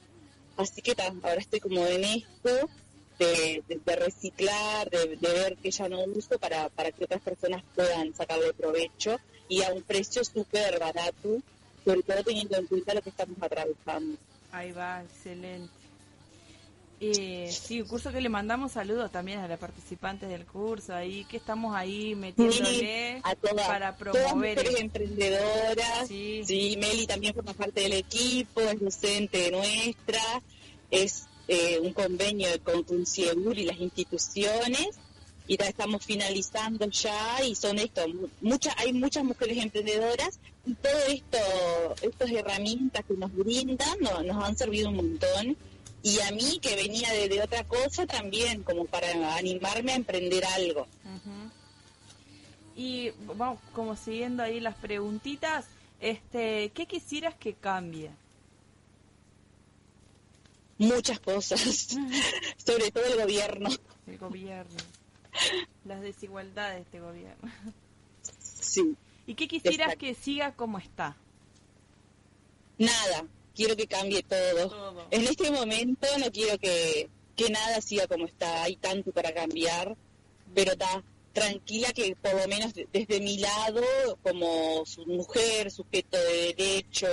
[0.57, 2.71] Así que ahora estoy como en esto
[3.19, 8.15] de, reciclar, de, de ver que ya no uso para, para que otras personas puedan
[8.15, 11.43] sacarle provecho y a un precio súper barato,
[11.85, 14.17] sobre todo teniendo en cuenta lo que estamos atravesando.
[14.53, 15.76] Ahí va, excelente.
[16.99, 21.25] Eh, sí, un curso que le mandamos saludos también a las participantes del curso, ahí
[21.27, 24.59] que estamos ahí metiéndole a todas, para todas promover.
[24.61, 24.79] esto.
[24.79, 26.09] emprendedoras.
[26.09, 26.77] Sí.
[26.81, 30.23] Meli también forma parte del equipo, es docente nuestra,
[30.91, 34.89] es eh, un convenio con Cunciegur y las instituciones.
[35.49, 40.75] Y ya estamos finalizando ya y son esto, mu- muchas, hay muchas mujeres emprendedoras y
[40.75, 41.39] todo esto,
[42.03, 45.57] estas herramientas que nos brindan no- nos han servido un montón.
[46.07, 50.45] Y a mí que venía de, de otra cosa también, como para animarme a emprender
[50.45, 50.87] algo.
[52.77, 55.67] Y vamos, como siguiendo ahí las preguntitas,
[55.99, 58.13] este, ¿qué quisieras que cambie?
[60.79, 61.59] muchas cosas,
[62.65, 63.69] sobre todo el gobierno.
[64.07, 64.77] El gobierno,
[65.85, 67.51] las desigualdades de este gobierno.
[68.61, 68.95] Sí,
[69.27, 69.99] ¿Y qué quisieras Exacto.
[69.99, 71.17] que siga como está?
[72.79, 73.25] nada,
[73.57, 74.69] quiero que cambie todo.
[74.69, 75.07] Todo.
[75.11, 79.97] En este momento no quiero que, que nada siga como está, hay tanto para cambiar,
[80.55, 81.03] pero está
[81.33, 83.83] tranquila que por lo menos de- desde mi lado,
[84.23, 87.09] como su mujer, sujeto de derecho,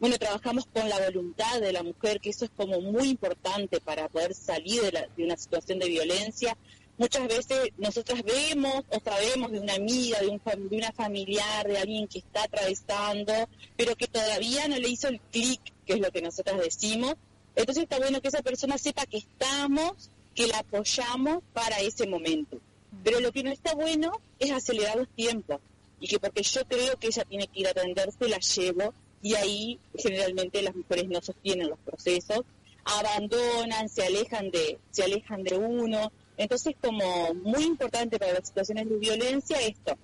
[0.00, 4.08] Bueno, trabajamos con la voluntad de la mujer, que eso es como muy importante para
[4.08, 6.56] poder salir de, la- de una situación de violencia.
[6.96, 10.40] Muchas veces nosotras vemos o sabemos de una amiga, de, un,
[10.70, 13.32] de una familiar, de alguien que está atravesando,
[13.76, 17.14] pero que todavía no le hizo el clic, que es lo que nosotras decimos.
[17.56, 22.58] Entonces está bueno que esa persona sepa que estamos, que la apoyamos para ese momento.
[23.02, 25.60] Pero lo que no está bueno es acelerar los tiempos
[26.00, 29.34] y que porque yo creo que ella tiene que ir a atenderse, la llevo y
[29.34, 32.42] ahí generalmente las mujeres no sostienen los procesos,
[32.84, 36.12] abandonan, se alejan de, se alejan de uno.
[36.36, 39.96] Entonces, como muy importante para las situaciones de violencia esto,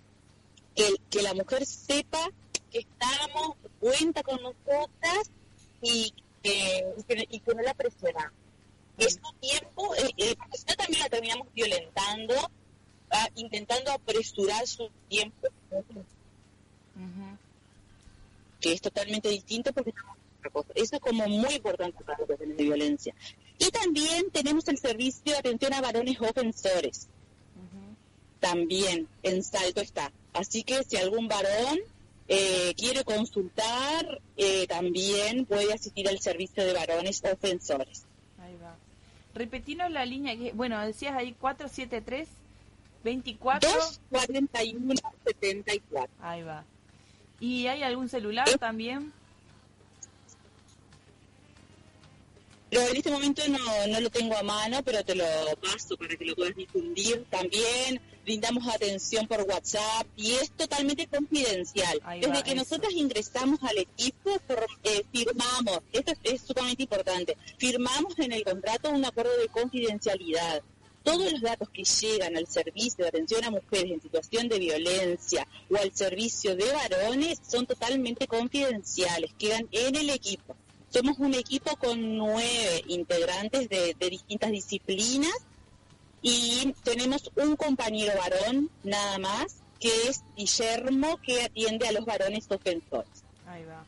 [0.74, 2.30] que, que la mujer sepa
[2.70, 5.30] que estamos, cuenta con nosotras
[5.82, 6.86] y que,
[7.30, 8.32] y que, no la presiona.
[8.98, 12.34] Es su tiempo, eh, eh, porque si no también la terminamos violentando,
[13.10, 15.48] ah, intentando apresurar su tiempo,
[18.60, 20.68] que es totalmente distinto porque estamos en otra cosa.
[20.74, 23.14] Eso es como muy importante para los cuestiones de violencia.
[23.58, 27.08] Y también tenemos el servicio de atención a varones ofensores.
[28.38, 30.12] También en Salto está.
[30.32, 31.78] Así que si algún varón
[32.28, 38.04] eh, quiere consultar, eh, también puede asistir al servicio de varones ofensores.
[39.40, 42.28] Repetinos la línea, que bueno, decías ahí 473
[43.02, 46.12] 24 241 74.
[46.20, 46.62] Ahí va.
[47.40, 49.14] ¿Y hay algún celular también?
[52.70, 55.24] Pero en este momento no, no lo tengo a mano, pero te lo
[55.60, 57.24] paso para que lo puedas difundir.
[57.28, 62.00] También brindamos atención por WhatsApp y es totalmente confidencial.
[62.04, 64.30] Ahí Desde que nosotros ingresamos al equipo,
[64.84, 70.62] eh, firmamos, esto es, es sumamente importante, firmamos en el contrato un acuerdo de confidencialidad.
[71.02, 75.46] Todos los datos que llegan al servicio de atención a mujeres en situación de violencia
[75.70, 80.54] o al servicio de varones son totalmente confidenciales, quedan en el equipo.
[80.90, 85.32] Somos un equipo con nueve integrantes de, distintas disciplinas
[86.20, 92.50] y tenemos un compañero varón nada más, que es Guillermo, que atiende a los varones
[92.50, 93.24] ofensores.
[93.46, 93.84] Ahí va.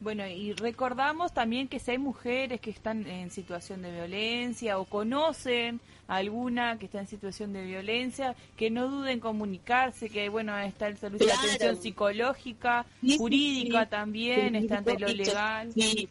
[0.00, 4.86] Bueno, y recordamos también que si hay mujeres que están en situación de violencia o
[4.86, 5.78] conocen
[6.08, 10.58] a alguna que está en situación de violencia, que no duden en comunicarse, que bueno,
[10.58, 11.42] está el servicio Claro.
[11.42, 13.90] de atención psicológica, Sí, jurídica sí.
[13.90, 15.70] también, está ante lo legal.
[15.74, 16.08] sí.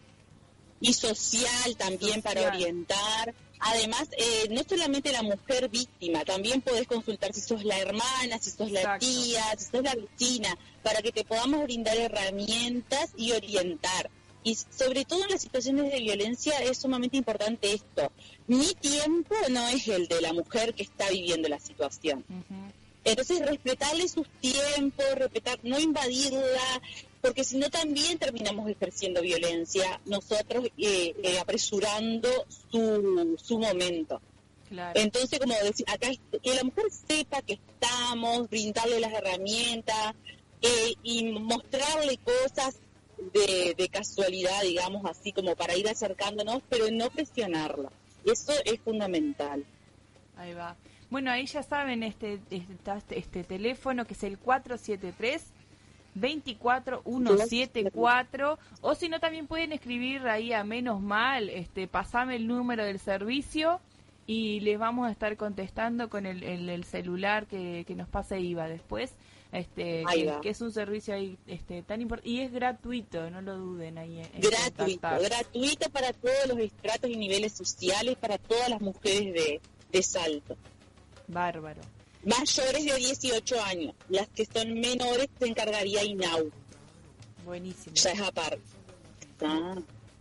[0.81, 3.33] Y social también para orientar.
[3.59, 8.51] Además, eh, no solamente la mujer víctima, también podés consultar si sos la hermana, si
[8.51, 9.05] sos la Exacto.
[9.05, 14.09] tía, si sos la vecina, para que te podamos brindar herramientas y orientar.
[14.43, 18.11] Y sobre todo en las situaciones de violencia es sumamente importante esto.
[18.47, 22.23] Mi tiempo no es el de la mujer que está viviendo la situación.
[23.03, 26.81] Entonces, respetarle sus tiempos, respetar, no invadirla,
[27.21, 32.29] porque si no también terminamos ejerciendo violencia nosotros eh, eh, apresurando
[32.71, 34.21] su, su momento.
[34.69, 34.99] Claro.
[34.99, 36.09] Entonces, como decir, acá
[36.43, 40.13] que la mujer sepa que estamos, brindarle las herramientas
[40.61, 42.75] eh, y mostrarle cosas
[43.33, 47.91] de, de casualidad, digamos así, como para ir acercándonos, pero no presionarla.
[48.25, 49.65] Eso es fundamental.
[50.37, 50.75] Ahí va.
[51.09, 55.43] Bueno, ahí ya saben este, este, este teléfono que es el 473
[56.15, 62.83] 24174 o si no también pueden escribir ahí a menos mal, este pasame el número
[62.85, 63.79] del servicio
[64.27, 68.39] y les vamos a estar contestando con el, el- el celular que, que nos pase
[68.39, 69.11] IVA después.
[69.51, 70.03] Este,
[70.35, 73.97] que, que es un servicio ahí este tan importante y es gratuito, no lo duden
[73.97, 79.33] ahí en, gratuito, gratuito para todos los estratos y niveles sociales, para todas las mujeres
[79.33, 79.59] de,
[79.91, 80.55] de Salto.
[81.29, 81.81] Bárbaro.
[82.25, 86.51] Mayores de 18 años, las que son menores se encargaría INAU,
[87.45, 87.95] Buenísimo.
[87.95, 88.59] ya es aparte.
[89.41, 89.75] Ah.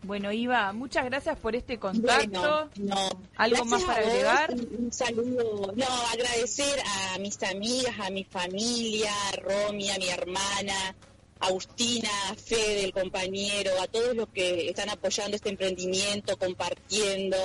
[0.04, 2.40] Bueno, Iva, muchas gracias por este contacto.
[2.40, 3.08] Bueno, no.
[3.36, 4.54] ¿Algo Gracias más para vos, agregar?
[4.54, 5.72] Un, un saludo.
[5.74, 6.80] No, agradecer
[7.14, 10.94] a mis amigas, a mi familia, a Romy, a mi hermana,
[11.40, 17.36] a Agustina, a Fede, el compañero, a todos los que están apoyando este emprendimiento, compartiendo.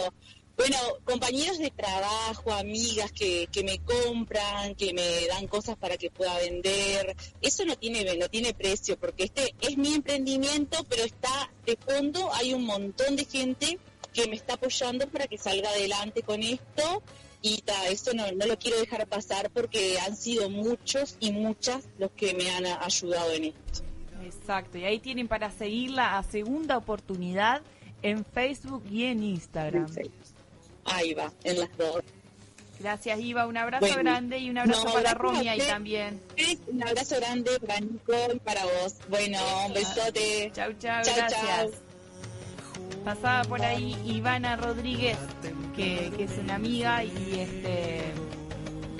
[0.55, 6.11] Bueno, compañeros de trabajo, amigas que, que me compran, que me dan cosas para que
[6.11, 7.15] pueda vender.
[7.41, 12.31] Eso no tiene, no tiene precio, porque este es mi emprendimiento, pero está de fondo,
[12.33, 13.79] hay un montón de gente
[14.13, 17.01] que me está apoyando para que salga adelante con esto.
[17.41, 21.89] Y ta, eso no, no lo quiero dejar pasar porque han sido muchos y muchas
[21.97, 23.83] los que me han ayudado en esto.
[24.23, 27.61] Exacto, y ahí tienen para seguirla a segunda oportunidad
[28.01, 29.87] en Facebook y en Instagram.
[30.85, 32.01] Ahí va, en las dos.
[32.79, 33.47] Gracias, Iva.
[33.47, 34.01] Un abrazo Bueno.
[34.03, 36.19] grande y un abrazo No, para a Romy ahí también.
[36.67, 38.95] Un abrazo grande para Nico y para vos.
[39.09, 39.37] Bueno,
[39.67, 40.51] un besote.
[40.53, 41.31] Chau, chau, Chau, gracias.
[41.41, 41.71] chau.
[43.05, 45.17] Pasaba por ahí Ivana Rodríguez,
[45.75, 48.01] que, que es una amiga y este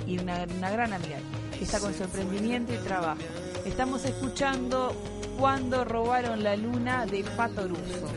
[0.06, 1.16] y una, una gran amiga,
[1.58, 3.20] que está con su emprendimiento y trabajo.
[3.64, 4.94] Estamos escuchando
[5.38, 8.08] Cuando robaron la luna de Pato Russo.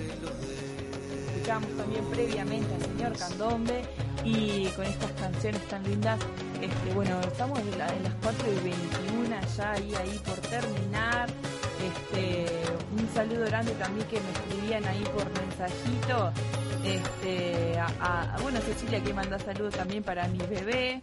[1.48, 3.82] También previamente al señor Candombe
[4.26, 6.20] y con estas canciones tan lindas,
[6.62, 11.30] este, bueno, estamos en, la- en las 4 y 21 ya ahí, ahí por terminar.
[11.82, 12.46] Este,
[13.00, 16.32] un saludo grande también que me escribían ahí por mensajito.
[16.84, 17.80] Este,
[18.42, 21.02] bueno, Cecilia que manda saludos también para mi bebé.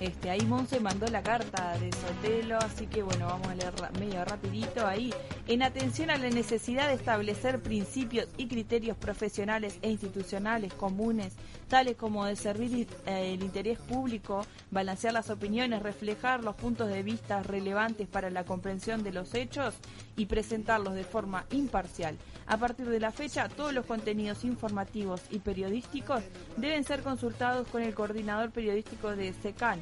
[0.00, 4.24] Este, ahí Monse mandó la carta de Sotelo, así que bueno, vamos a leer medio
[4.24, 5.14] rapidito ahí.
[5.46, 11.34] En atención a la necesidad de establecer principios y criterios profesionales e institucionales comunes,
[11.66, 17.02] tales como de servir eh, el interés público, balancear las opiniones, reflejar los puntos de
[17.02, 19.74] vista relevantes para la comprensión de los hechos
[20.16, 22.16] y presentarlos de forma imparcial.
[22.46, 26.22] A partir de la fecha, todos los contenidos informativos y periodísticos
[26.56, 29.80] deben ser consultados con el coordinador periodístico de SECAN,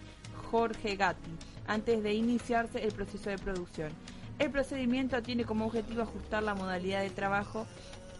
[0.50, 1.30] Jorge Gatti,
[1.66, 3.92] antes de iniciarse el proceso de producción.
[4.38, 7.66] El procedimiento tiene como objetivo ajustar la modalidad de trabajo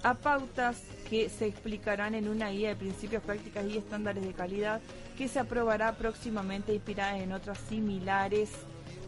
[0.03, 4.81] a pautas que se explicarán en una guía de principios, prácticas y estándares de calidad
[5.17, 8.51] que se aprobará próximamente inspirada en otras similares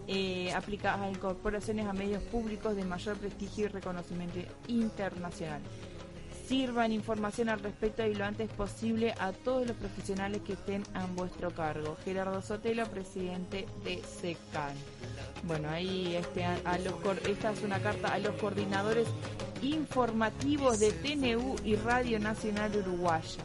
[0.07, 4.39] eh, aplicadas a incorporaciones a medios públicos de mayor prestigio y reconocimiento
[4.69, 5.63] internacional.
[6.49, 11.07] Sirvan información al respecto y lo antes posible a todos los profesionales que estén a
[11.07, 11.97] vuestro cargo.
[12.05, 14.75] Gerardo Sotelo, presidente de SECAN.
[15.45, 16.95] Bueno, ahí este, a, los,
[17.27, 19.09] esta es una carta a los coordinadores
[19.63, 23.43] informativos de TNU y Radio Nacional Uruguaya.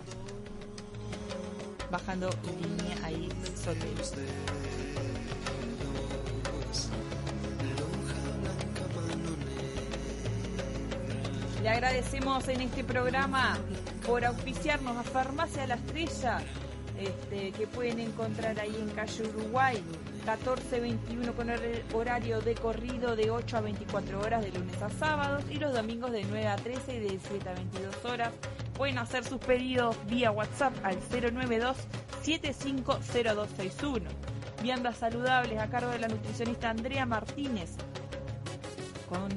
[1.89, 2.29] Bajando
[2.61, 4.68] línea ahí Sotelo.
[11.61, 13.57] Le agradecemos en este programa
[14.05, 16.39] por auspiciarnos a Farmacia La Estrella,
[16.97, 19.83] este, que pueden encontrar ahí en calle Uruguay,
[20.25, 25.43] 1421 con hor- horario de corrido de 8 a 24 horas de lunes a sábados
[25.49, 28.31] y los domingos de 9 a 13 y de 17 a 22 horas.
[28.77, 31.75] Pueden hacer sus pedidos vía WhatsApp al 092
[32.23, 34.09] 750261.
[34.63, 37.71] Viandas saludables a cargo de la nutricionista Andrea Martínez
[39.09, 39.29] con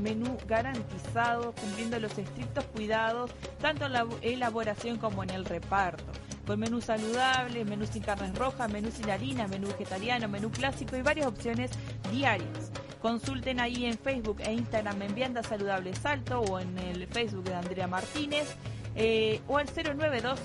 [0.00, 6.04] menú garantizado, cumpliendo los estrictos cuidados, tanto en la elaboración como en el reparto.
[6.46, 11.02] Con menú saludable, menú sin carnes rojas, menú sin harina, menú vegetariano, menú clásico y
[11.02, 11.70] varias opciones
[12.10, 12.72] diarias.
[13.00, 17.54] Consulten ahí en Facebook e Instagram en Vianda Saludable Salto o en el Facebook de
[17.54, 18.56] Andrea Martínez
[18.94, 20.38] eh, o al 092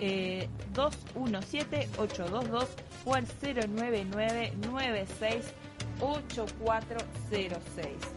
[0.00, 2.68] eh, 217 822
[3.04, 5.44] o al 099 96
[6.00, 8.13] 8406.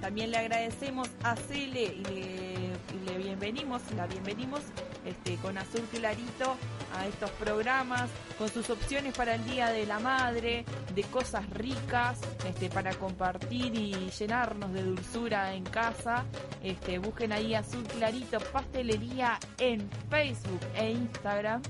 [0.00, 4.60] También le agradecemos a Cele y le, bienvenimos, la bienvenimos
[5.04, 6.56] este, con azul clarito
[6.96, 10.64] a estos programas, con sus opciones para el Día de la Madre,
[10.94, 16.24] de cosas ricas, este, para compartir y llenarnos de dulzura en casa.
[16.62, 21.62] Este, busquen ahí azul clarito pastelería en Facebook e Instagram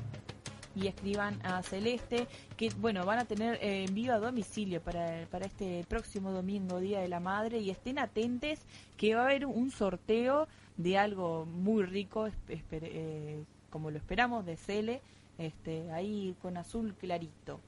[0.76, 5.46] y escriban a Celeste que bueno van a tener eh, envío a domicilio para, para
[5.46, 8.60] este próximo domingo Día de la Madre y estén atentes
[8.96, 10.46] que va a haber un sorteo
[10.76, 15.00] de algo muy rico eh, como lo esperamos de Cele
[15.38, 17.58] este ahí con azul clarito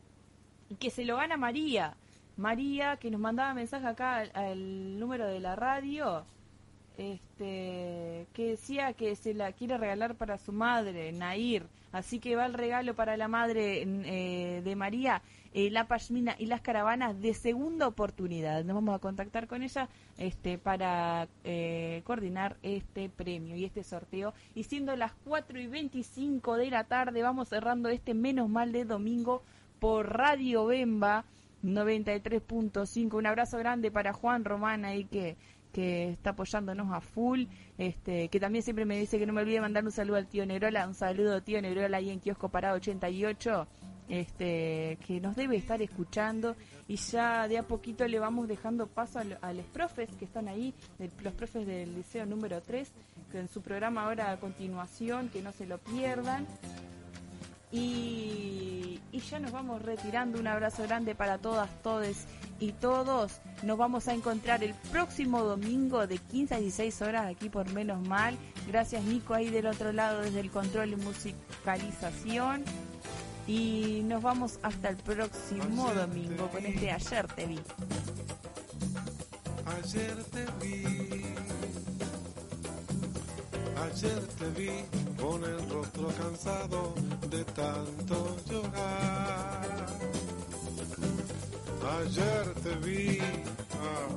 [0.79, 1.97] que se lo gana María.
[2.37, 6.25] María, que nos mandaba mensaje acá al, número de la radio,
[6.99, 11.67] este, que decía que se la quiere regalar para su madre, Nair.
[11.93, 15.23] Así que va el regalo para la madre eh, de María,
[15.55, 18.65] eh, la pashmina y las caravanas de segunda oportunidad.
[18.65, 19.89] Nos vamos a contactar con ella
[20.19, 24.35] este, para eh, coordinar este premio y este sorteo.
[24.55, 28.85] Y siendo las 4 y 25 de la tarde, vamos cerrando este menos mal de
[28.85, 29.43] domingo
[29.81, 31.25] por Radio Bemba
[31.65, 33.15] 93.5.
[33.15, 35.37] Un abrazo grande para Juan Román ahí que,
[35.73, 37.45] que está apoyándonos a full,
[37.79, 40.47] este, que también siempre me dice que no me olvide mandar un saludo al tío
[40.47, 43.67] Nerola, un saludo tío Nerola ahí en Kiosco Parado 88,
[44.09, 46.55] este, que nos debe estar escuchando
[46.89, 50.47] y ya de a poquito le vamos dejando paso a, a los profes que están
[50.49, 52.89] ahí, de- los profes del liceo número 3,
[53.33, 56.47] que en su programa ahora a continuación, que no se lo pierdan.
[57.77, 60.39] Y, y ya nos vamos retirando.
[60.39, 62.27] Un abrazo grande para todas, todes
[62.59, 63.41] y todos.
[63.63, 68.07] Nos vamos a encontrar el próximo domingo de 15 a 16 horas aquí por Menos
[68.07, 68.37] Mal.
[68.67, 72.65] Gracias Nico ahí del otro lado desde el control y musicalización.
[73.47, 77.61] Y nos vamos hasta el próximo domingo con este Ayer Te Vi.
[79.67, 80.96] Ayer te vi,
[83.77, 84.71] ayer te vi
[85.21, 86.95] con el rostro cansado
[87.31, 89.87] de tanto llorar.
[92.01, 93.19] Ayer te vi,
[93.81, 94.09] ah,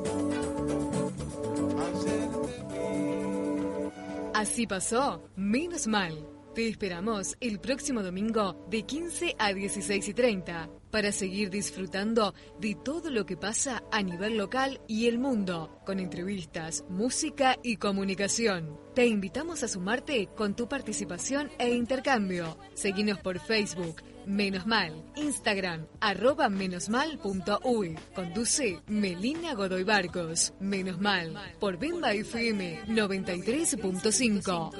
[1.88, 4.32] ayer te vi.
[4.34, 6.39] Así pasó, menos mal.
[6.60, 12.76] Te esperamos el próximo domingo de 15 a 16 y 30 para seguir disfrutando de
[12.76, 18.78] todo lo que pasa a nivel local y el mundo, con entrevistas, música y comunicación.
[18.94, 22.58] Te invitamos a sumarte con tu participación e intercambio.
[22.74, 24.94] Seguinos por Facebook, Menos Mal.
[25.16, 27.98] Instagram, arroba menosmal.uy.
[28.14, 30.54] Conduce Melina Godoy Barcos.
[30.60, 31.34] Menos Mal.
[31.60, 34.72] Por Bimba FM 93.5.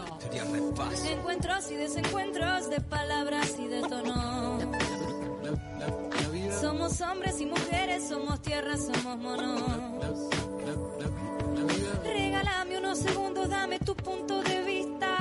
[1.10, 4.60] Encuentros y desencuentros de palabras y de tono.
[6.62, 10.30] Somos hombres y mujeres, somos tierra, somos monos.
[12.04, 15.18] Regálame unos segundos, dame tu punto de vista.